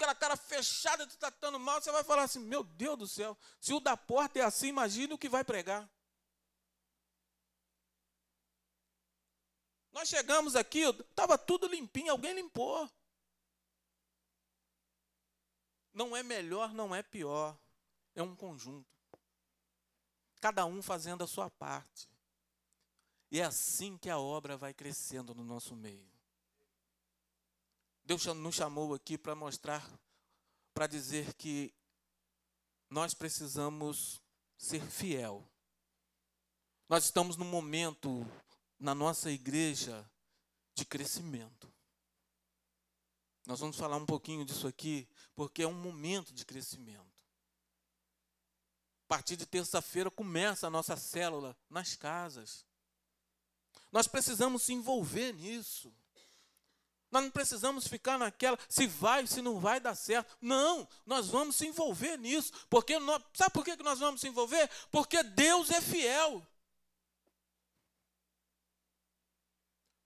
aquela 0.00 0.14
cara 0.14 0.36
fechada, 0.36 1.06
te 1.06 1.16
tratando 1.18 1.58
mal, 1.58 1.80
você 1.80 1.92
vai 1.92 2.02
falar 2.02 2.22
assim: 2.22 2.40
Meu 2.40 2.64
Deus 2.64 2.98
do 2.98 3.06
céu, 3.06 3.36
se 3.60 3.74
o 3.74 3.80
da 3.80 3.96
porta 3.96 4.38
é 4.38 4.42
assim, 4.42 4.68
imagine 4.68 5.12
o 5.12 5.18
que 5.18 5.28
vai 5.28 5.44
pregar. 5.44 5.88
Nós 9.92 10.08
chegamos 10.08 10.56
aqui, 10.56 10.80
estava 10.80 11.36
tudo 11.36 11.66
limpinho, 11.66 12.12
alguém 12.12 12.32
limpou. 12.32 12.90
Não 15.92 16.16
é 16.16 16.22
melhor, 16.22 16.72
não 16.72 16.94
é 16.94 17.02
pior. 17.02 17.58
É 18.14 18.22
um 18.22 18.34
conjunto. 18.34 18.88
Cada 20.40 20.64
um 20.64 20.80
fazendo 20.80 21.24
a 21.24 21.26
sua 21.26 21.50
parte. 21.50 22.08
E 23.30 23.40
é 23.40 23.44
assim 23.44 23.98
que 23.98 24.08
a 24.08 24.18
obra 24.18 24.56
vai 24.56 24.72
crescendo 24.72 25.34
no 25.34 25.44
nosso 25.44 25.76
meio. 25.76 26.09
Deus 28.10 28.26
nos 28.26 28.56
chamou 28.56 28.92
aqui 28.92 29.16
para 29.16 29.36
mostrar, 29.36 29.88
para 30.74 30.88
dizer 30.88 31.32
que 31.34 31.72
nós 32.88 33.14
precisamos 33.14 34.20
ser 34.58 34.84
fiel. 34.84 35.48
Nós 36.88 37.04
estamos 37.04 37.36
num 37.36 37.44
momento 37.44 38.26
na 38.80 38.96
nossa 38.96 39.30
igreja 39.30 40.04
de 40.74 40.84
crescimento. 40.84 41.72
Nós 43.46 43.60
vamos 43.60 43.76
falar 43.76 43.96
um 43.96 44.06
pouquinho 44.06 44.44
disso 44.44 44.66
aqui, 44.66 45.08
porque 45.36 45.62
é 45.62 45.68
um 45.68 45.80
momento 45.80 46.32
de 46.32 46.44
crescimento. 46.44 47.22
A 49.04 49.06
partir 49.06 49.36
de 49.36 49.46
terça-feira 49.46 50.10
começa 50.10 50.66
a 50.66 50.70
nossa 50.70 50.96
célula 50.96 51.56
nas 51.70 51.94
casas. 51.94 52.66
Nós 53.92 54.08
precisamos 54.08 54.62
se 54.64 54.72
envolver 54.72 55.32
nisso. 55.32 55.94
Nós 57.10 57.24
não 57.24 57.30
precisamos 57.30 57.88
ficar 57.88 58.18
naquela, 58.18 58.58
se 58.68 58.86
vai, 58.86 59.26
se 59.26 59.42
não 59.42 59.58
vai 59.58 59.80
dar 59.80 59.94
certo. 59.94 60.36
Não, 60.40 60.88
nós 61.04 61.28
vamos 61.28 61.56
se 61.56 61.66
envolver 61.66 62.16
nisso. 62.16 62.52
Porque 62.68 62.98
nós, 62.98 63.22
sabe 63.34 63.52
por 63.52 63.64
que 63.64 63.76
nós 63.82 63.98
vamos 63.98 64.20
se 64.20 64.28
envolver? 64.28 64.70
Porque 64.90 65.22
Deus 65.22 65.70
é 65.70 65.80
fiel. 65.80 66.46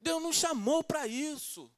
Deus 0.00 0.22
nos 0.22 0.36
chamou 0.36 0.82
para 0.82 1.06
isso. 1.06 1.70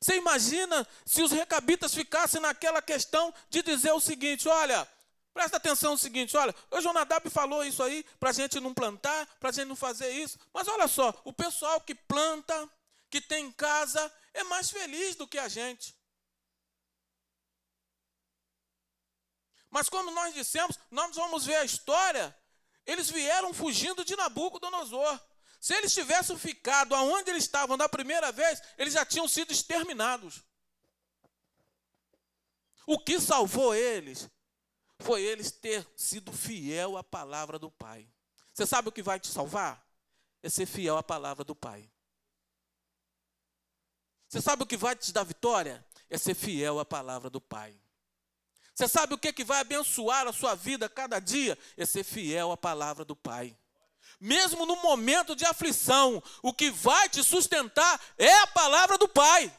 Você 0.00 0.16
imagina 0.16 0.86
se 1.04 1.22
os 1.22 1.30
recabitas 1.30 1.94
ficassem 1.94 2.40
naquela 2.40 2.80
questão 2.80 3.34
de 3.48 3.62
dizer 3.62 3.92
o 3.92 4.00
seguinte: 4.00 4.48
olha, 4.48 4.88
presta 5.34 5.56
atenção 5.56 5.92
no 5.92 5.98
seguinte, 5.98 6.36
olha, 6.36 6.54
o 6.70 6.80
Jonadab 6.80 7.28
falou 7.30 7.64
isso 7.64 7.82
aí 7.82 8.04
para 8.18 8.30
a 8.30 8.32
gente 8.32 8.58
não 8.60 8.72
plantar, 8.72 9.26
para 9.38 9.50
a 9.50 9.52
gente 9.52 9.66
não 9.68 9.76
fazer 9.76 10.10
isso. 10.10 10.38
Mas 10.52 10.68
olha 10.68 10.88
só, 10.88 11.14
o 11.24 11.32
pessoal 11.32 11.80
que 11.80 11.94
planta, 11.94 12.68
que 13.10 13.20
tem 13.20 13.50
casa, 13.52 14.12
é 14.32 14.44
mais 14.44 14.70
feliz 14.70 15.16
do 15.16 15.26
que 15.26 15.38
a 15.38 15.48
gente. 15.48 15.98
Mas 19.68 19.88
como 19.88 20.10
nós 20.10 20.34
dissemos, 20.34 20.78
nós 20.90 21.14
vamos 21.14 21.46
ver 21.46 21.56
a 21.56 21.64
história, 21.64 22.36
eles 22.86 23.10
vieram 23.10 23.52
fugindo 23.52 24.04
de 24.04 24.16
Nabucodonosor. 24.16 25.20
Se 25.60 25.74
eles 25.74 25.92
tivessem 25.92 26.38
ficado 26.38 26.94
aonde 26.94 27.30
eles 27.30 27.44
estavam 27.44 27.76
da 27.76 27.88
primeira 27.88 28.32
vez, 28.32 28.60
eles 28.78 28.94
já 28.94 29.04
tinham 29.04 29.28
sido 29.28 29.52
exterminados. 29.52 30.42
O 32.86 32.98
que 32.98 33.20
salvou 33.20 33.74
eles 33.74 34.28
foi 34.98 35.22
eles 35.22 35.50
ter 35.50 35.86
sido 35.94 36.32
fiel 36.32 36.96
à 36.96 37.04
palavra 37.04 37.58
do 37.58 37.70
Pai. 37.70 38.08
Você 38.52 38.66
sabe 38.66 38.88
o 38.88 38.92
que 38.92 39.02
vai 39.02 39.20
te 39.20 39.28
salvar? 39.28 39.86
É 40.42 40.48
ser 40.48 40.66
fiel 40.66 40.96
à 40.96 41.02
palavra 41.02 41.44
do 41.44 41.54
Pai. 41.54 41.90
Você 44.30 44.40
sabe 44.40 44.62
o 44.62 44.66
que 44.66 44.76
vai 44.76 44.94
te 44.94 45.12
dar 45.12 45.24
vitória? 45.24 45.84
É 46.08 46.16
ser 46.16 46.34
fiel 46.34 46.78
à 46.78 46.84
palavra 46.84 47.28
do 47.28 47.40
Pai. 47.40 47.76
Você 48.72 48.86
sabe 48.86 49.12
o 49.12 49.18
que, 49.18 49.32
que 49.32 49.42
vai 49.42 49.58
abençoar 49.58 50.28
a 50.28 50.32
sua 50.32 50.54
vida 50.54 50.88
cada 50.88 51.18
dia? 51.18 51.58
É 51.76 51.84
ser 51.84 52.04
fiel 52.04 52.52
à 52.52 52.56
palavra 52.56 53.04
do 53.04 53.16
Pai. 53.16 53.58
Mesmo 54.20 54.64
no 54.66 54.76
momento 54.76 55.34
de 55.34 55.44
aflição, 55.44 56.22
o 56.44 56.54
que 56.54 56.70
vai 56.70 57.08
te 57.08 57.24
sustentar 57.24 58.00
é 58.16 58.32
a 58.42 58.46
palavra 58.46 58.96
do 58.96 59.08
Pai. 59.08 59.52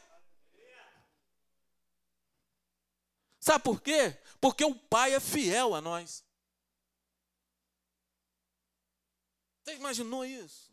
Sabe 3.38 3.62
por 3.62 3.82
quê? 3.82 4.18
Porque 4.40 4.64
o 4.64 4.74
Pai 4.74 5.12
é 5.12 5.20
fiel 5.20 5.74
a 5.74 5.82
nós. 5.82 6.24
Você 9.62 9.74
imaginou 9.74 10.24
isso? 10.24 10.72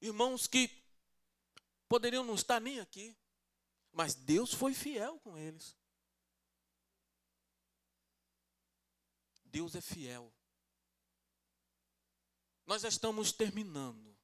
Irmãos 0.00 0.46
que 0.46 0.79
poderiam 1.90 2.22
não 2.22 2.36
estar 2.36 2.60
nem 2.60 2.78
aqui, 2.78 3.18
mas 3.90 4.14
Deus 4.14 4.54
foi 4.54 4.72
fiel 4.72 5.18
com 5.18 5.36
eles. 5.36 5.76
Deus 9.44 9.74
é 9.74 9.80
fiel. 9.80 10.32
Nós 12.64 12.82
já 12.82 12.88
estamos 12.88 13.32
terminando. 13.32 14.16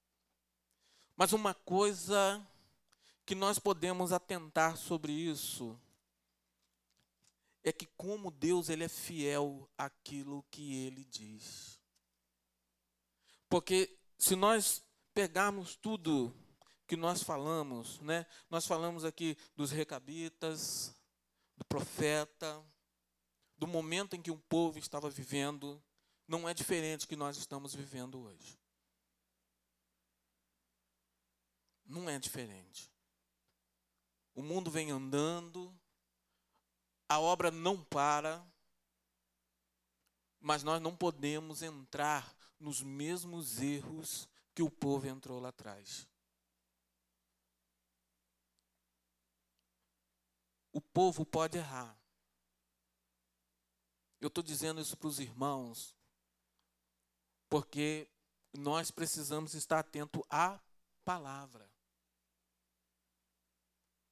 Mas 1.16 1.32
uma 1.32 1.54
coisa 1.54 2.46
que 3.24 3.34
nós 3.34 3.58
podemos 3.58 4.12
atentar 4.12 4.76
sobre 4.76 5.12
isso 5.12 5.76
é 7.64 7.72
que 7.72 7.86
como 7.96 8.30
Deus 8.30 8.68
ele 8.68 8.84
é 8.84 8.88
fiel 8.88 9.68
àquilo 9.76 10.44
que 10.52 10.86
ele 10.86 11.04
diz. 11.04 11.80
Porque 13.48 13.98
se 14.16 14.36
nós 14.36 14.84
pegarmos 15.12 15.74
tudo 15.74 16.32
que 16.86 16.96
nós 16.96 17.22
falamos, 17.22 18.00
né? 18.00 18.26
Nós 18.48 18.66
falamos 18.66 19.04
aqui 19.04 19.36
dos 19.56 19.70
recabitas, 19.70 20.94
do 21.56 21.64
profeta, 21.64 22.64
do 23.56 23.66
momento 23.66 24.14
em 24.14 24.22
que 24.22 24.30
o 24.30 24.38
povo 24.38 24.78
estava 24.78 25.10
vivendo, 25.10 25.82
não 26.28 26.48
é 26.48 26.54
diferente 26.54 27.00
do 27.00 27.08
que 27.08 27.16
nós 27.16 27.36
estamos 27.36 27.74
vivendo 27.74 28.20
hoje. 28.20 28.58
Não 31.84 32.08
é 32.08 32.18
diferente. 32.18 32.90
O 34.34 34.42
mundo 34.42 34.70
vem 34.70 34.90
andando, 34.90 35.74
a 37.08 37.18
obra 37.18 37.50
não 37.50 37.82
para, 37.82 38.44
Mas 40.38 40.62
nós 40.62 40.80
não 40.80 40.94
podemos 40.94 41.60
entrar 41.62 42.36
nos 42.60 42.80
mesmos 42.80 43.60
erros 43.60 44.28
que 44.54 44.62
o 44.62 44.70
povo 44.70 45.08
entrou 45.08 45.40
lá 45.40 45.48
atrás. 45.48 46.06
O 50.76 50.80
povo 50.82 51.24
pode 51.24 51.56
errar. 51.56 51.98
Eu 54.20 54.28
estou 54.28 54.44
dizendo 54.44 54.78
isso 54.78 54.94
para 54.94 55.08
os 55.08 55.18
irmãos, 55.18 55.96
porque 57.48 58.06
nós 58.52 58.90
precisamos 58.90 59.54
estar 59.54 59.78
atento 59.78 60.22
à 60.28 60.60
palavra. 61.02 61.66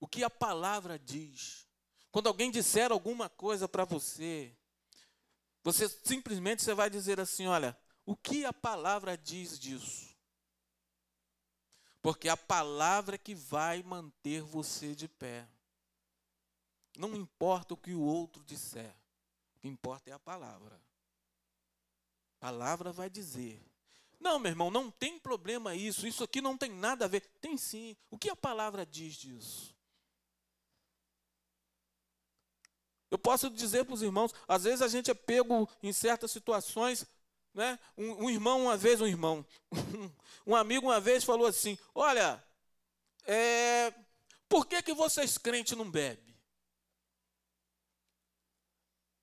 O 0.00 0.08
que 0.08 0.24
a 0.24 0.30
palavra 0.30 0.98
diz. 0.98 1.68
Quando 2.10 2.28
alguém 2.28 2.50
disser 2.50 2.90
alguma 2.90 3.28
coisa 3.28 3.68
para 3.68 3.84
você, 3.84 4.56
você 5.62 5.86
simplesmente 5.86 6.62
você 6.62 6.72
vai 6.72 6.88
dizer 6.88 7.20
assim, 7.20 7.46
olha, 7.46 7.78
o 8.06 8.16
que 8.16 8.46
a 8.46 8.54
palavra 8.54 9.18
diz 9.18 9.58
disso? 9.58 10.16
Porque 12.00 12.26
a 12.26 12.38
palavra 12.38 13.16
é 13.16 13.18
que 13.18 13.34
vai 13.34 13.82
manter 13.82 14.40
você 14.40 14.94
de 14.94 15.06
pé. 15.06 15.46
Não 16.96 17.14
importa 17.14 17.74
o 17.74 17.76
que 17.76 17.92
o 17.92 18.00
outro 18.00 18.42
disser. 18.44 18.94
O 19.56 19.60
que 19.60 19.68
importa 19.68 20.10
é 20.10 20.12
a 20.12 20.18
palavra. 20.18 20.80
A 22.36 22.46
palavra 22.46 22.92
vai 22.92 23.10
dizer. 23.10 23.60
Não, 24.20 24.38
meu 24.38 24.50
irmão, 24.50 24.70
não 24.70 24.90
tem 24.90 25.18
problema 25.18 25.74
isso. 25.74 26.06
Isso 26.06 26.24
aqui 26.24 26.40
não 26.40 26.56
tem 26.56 26.70
nada 26.70 27.04
a 27.04 27.08
ver. 27.08 27.20
Tem 27.40 27.56
sim. 27.56 27.96
O 28.10 28.18
que 28.18 28.30
a 28.30 28.36
palavra 28.36 28.86
diz 28.86 29.14
disso? 29.14 29.74
Eu 33.10 33.18
posso 33.18 33.48
dizer 33.48 33.84
para 33.84 33.94
os 33.94 34.02
irmãos, 34.02 34.34
às 34.48 34.64
vezes 34.64 34.82
a 34.82 34.88
gente 34.88 35.10
é 35.10 35.14
pego 35.14 35.68
em 35.82 35.92
certas 35.92 36.32
situações, 36.32 37.06
né? 37.54 37.78
Um, 37.96 38.24
um 38.24 38.30
irmão 38.30 38.62
uma 38.62 38.76
vez, 38.76 39.00
um 39.00 39.06
irmão, 39.06 39.46
um 40.44 40.56
amigo 40.56 40.86
uma 40.86 41.00
vez 41.00 41.22
falou 41.22 41.46
assim: 41.46 41.78
Olha, 41.94 42.42
é, 43.24 43.94
por 44.48 44.66
que, 44.66 44.82
que 44.82 44.92
vocês 44.92 45.38
crentes 45.38 45.78
não 45.78 45.88
bebem? 45.88 46.33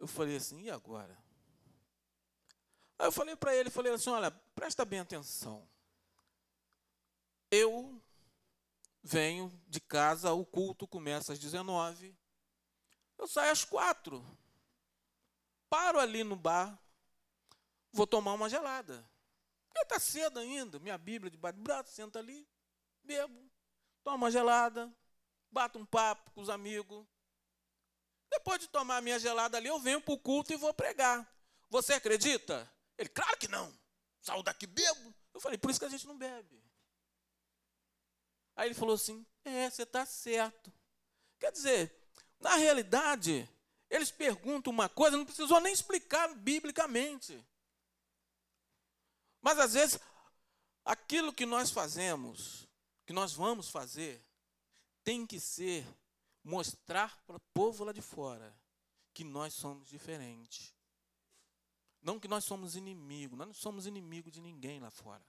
Eu 0.02 0.08
falei 0.08 0.38
assim, 0.38 0.64
e 0.64 0.72
agora? 0.72 1.16
Aí 2.98 3.06
eu 3.06 3.12
falei 3.12 3.36
para 3.36 3.56
ele, 3.56 3.70
falei 3.70 3.94
assim, 3.94 4.10
olha, 4.10 4.32
presta 4.56 4.84
bem 4.84 5.00
atenção. 5.00 5.70
Eu 7.52 8.02
venho 9.04 9.52
de 9.68 9.80
casa, 9.80 10.34
o 10.34 10.44
culto 10.44 10.88
começa 10.88 11.34
às 11.34 11.38
19. 11.38 12.18
Eu 13.16 13.28
saio 13.28 13.52
às 13.52 13.64
quatro. 13.64 14.26
Paro 15.70 16.00
ali 16.00 16.24
no 16.24 16.36
bar, 16.36 16.82
vou 17.94 18.08
tomar 18.08 18.34
uma 18.34 18.50
gelada. 18.50 19.08
Porque 19.68 19.82
está 19.82 20.00
cedo 20.00 20.40
ainda, 20.40 20.80
minha 20.80 20.98
Bíblia 20.98 21.30
debaixo 21.30 21.60
do 21.60 21.64
braço, 21.64 21.92
senta 21.92 22.18
ali, 22.18 22.48
bebo, 23.04 23.52
tomo 24.04 24.18
uma 24.18 24.32
gelada, 24.32 24.92
bato 25.52 25.78
um 25.78 25.86
papo 25.86 26.32
com 26.32 26.42
os 26.42 26.50
amigos. 26.50 27.06
Depois 28.32 28.60
de 28.62 28.68
tomar 28.70 28.98
a 28.98 29.02
minha 29.02 29.20
gelada 29.20 29.58
ali, 29.58 29.68
eu 29.68 29.80
venho 29.80 30.02
para 30.02 30.14
o 30.14 30.18
culto 30.18 30.54
e 30.54 30.56
vou 30.56 30.74
pregar. 30.74 31.30
Você 31.70 31.94
acredita? 31.94 32.70
Ele, 32.98 33.10
claro 33.10 33.38
que 33.38 33.48
não. 33.48 33.78
Saio 34.22 34.42
daqui 34.42 34.66
bebo. 34.66 35.14
Eu 35.34 35.42
falei, 35.42 35.58
por 35.58 35.70
isso 35.70 35.80
que 35.80 35.86
a 35.86 35.90
gente 35.90 36.08
não 36.08 36.18
bebe. 36.18 36.64
Aí 38.56 38.68
ele 38.68 38.76
falou 38.76 38.96
assim: 38.96 39.26
é, 39.44 39.70
você 39.70 39.84
está 39.84 40.06
certo. 40.06 40.72
Quer 41.40 41.52
dizer, 41.52 41.94
na 42.40 42.56
realidade, 42.56 43.50
eles 43.90 44.12
perguntam 44.12 44.72
uma 44.72 44.88
coisa, 44.88 45.18
não 45.18 45.26
precisou 45.26 45.60
nem 45.60 45.74
explicar 45.74 46.34
biblicamente. 46.36 47.46
Mas 49.42 49.60
às 49.60 49.74
vezes, 49.74 50.00
aquilo 50.86 51.34
que 51.34 51.46
nós 51.46 51.72
fazemos, 51.72 52.68
que 53.06 53.14
nós 53.14 53.34
vamos 53.34 53.70
fazer, 53.70 54.24
tem 55.04 55.26
que 55.26 55.40
ser 55.40 55.86
mostrar 56.44 57.24
para 57.26 57.38
o 57.38 57.42
povo 57.54 57.84
lá 57.84 57.92
de 57.92 58.02
fora 58.02 58.56
que 59.14 59.24
nós 59.24 59.54
somos 59.54 59.90
diferentes. 59.90 60.74
Não 62.02 62.20
que 62.20 62.28
nós 62.28 62.44
somos 62.44 62.76
inimigos, 62.76 63.38
nós 63.38 63.48
não 63.48 63.54
somos 63.54 63.86
inimigos 63.86 64.32
de 64.32 64.42
ninguém 64.42 64.80
lá 64.80 64.90
fora. 64.90 65.24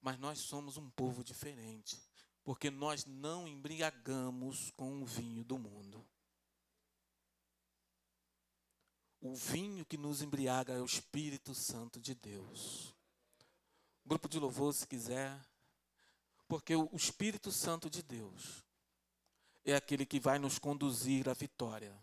Mas 0.00 0.18
nós 0.18 0.38
somos 0.40 0.76
um 0.76 0.90
povo 0.90 1.22
diferente, 1.22 2.00
porque 2.42 2.70
nós 2.70 3.04
não 3.04 3.46
embriagamos 3.46 4.70
com 4.70 5.02
o 5.02 5.06
vinho 5.06 5.44
do 5.44 5.58
mundo. 5.58 6.04
O 9.20 9.36
vinho 9.36 9.84
que 9.84 9.96
nos 9.96 10.20
embriaga 10.20 10.72
é 10.72 10.80
o 10.80 10.86
Espírito 10.86 11.54
Santo 11.54 12.00
de 12.00 12.14
Deus. 12.14 12.92
Grupo 14.04 14.28
de 14.28 14.38
louvor, 14.40 14.74
se 14.74 14.86
quiser. 14.86 15.40
Porque 16.48 16.74
o 16.74 16.90
Espírito 16.96 17.52
Santo 17.52 17.88
de 17.88 18.02
Deus 18.02 18.64
é 19.64 19.74
aquele 19.74 20.04
que 20.04 20.18
vai 20.18 20.38
nos 20.38 20.58
conduzir 20.58 21.28
à 21.28 21.34
vitória. 21.34 21.96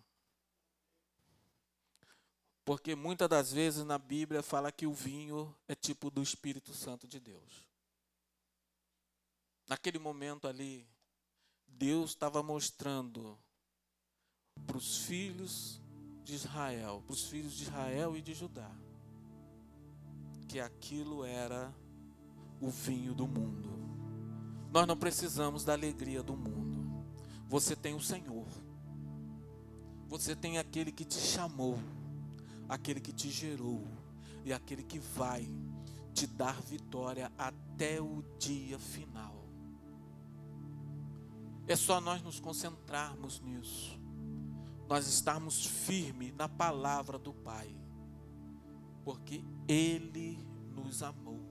Porque 2.63 2.95
muitas 2.95 3.27
das 3.27 3.51
vezes 3.51 3.83
na 3.83 3.97
Bíblia 3.97 4.43
fala 4.43 4.71
que 4.71 4.85
o 4.85 4.93
vinho 4.93 5.55
é 5.67 5.73
tipo 5.73 6.11
do 6.11 6.21
Espírito 6.21 6.73
Santo 6.73 7.07
de 7.07 7.19
Deus. 7.19 7.67
Naquele 9.67 9.99
momento 9.99 10.47
ali, 10.47 10.87
Deus 11.67 12.11
estava 12.11 12.43
mostrando 12.43 13.37
para 14.65 14.77
os 14.77 14.99
filhos 14.99 15.81
de 16.23 16.35
Israel, 16.35 17.03
para 17.05 17.13
os 17.13 17.27
filhos 17.27 17.53
de 17.53 17.63
Israel 17.63 18.15
e 18.15 18.21
de 18.21 18.33
Judá, 18.33 18.71
que 20.47 20.59
aquilo 20.59 21.23
era 21.23 21.73
o 22.61 22.69
vinho 22.69 23.13
do 23.15 23.27
mundo. 23.27 23.69
Nós 24.71 24.85
não 24.85 24.97
precisamos 24.97 25.63
da 25.63 25.73
alegria 25.73 26.21
do 26.21 26.35
mundo. 26.35 26.68
Você 27.49 27.75
tem 27.75 27.93
o 27.93 27.99
Senhor. 27.99 28.47
Você 30.07 30.35
tem 30.35 30.57
aquele 30.57 30.91
que 30.91 31.03
te 31.03 31.19
chamou, 31.19 31.77
aquele 32.69 33.01
que 33.01 33.11
te 33.11 33.29
gerou 33.29 33.85
e 34.45 34.53
aquele 34.53 34.83
que 34.83 34.99
vai 34.99 35.45
te 36.13 36.25
dar 36.25 36.61
vitória 36.61 37.29
até 37.37 37.99
o 38.01 38.23
dia 38.39 38.79
final. 38.79 39.35
É 41.67 41.75
só 41.75 41.99
nós 41.99 42.21
nos 42.23 42.39
concentrarmos 42.39 43.41
nisso 43.41 43.99
nós 44.89 45.05
estarmos 45.07 45.63
firmes 45.63 46.33
na 46.33 46.49
palavra 46.49 47.19
do 47.19 47.31
Pai, 47.31 47.69
porque 49.05 49.43
Ele 49.67 50.43
nos 50.73 51.03
amou. 51.03 51.48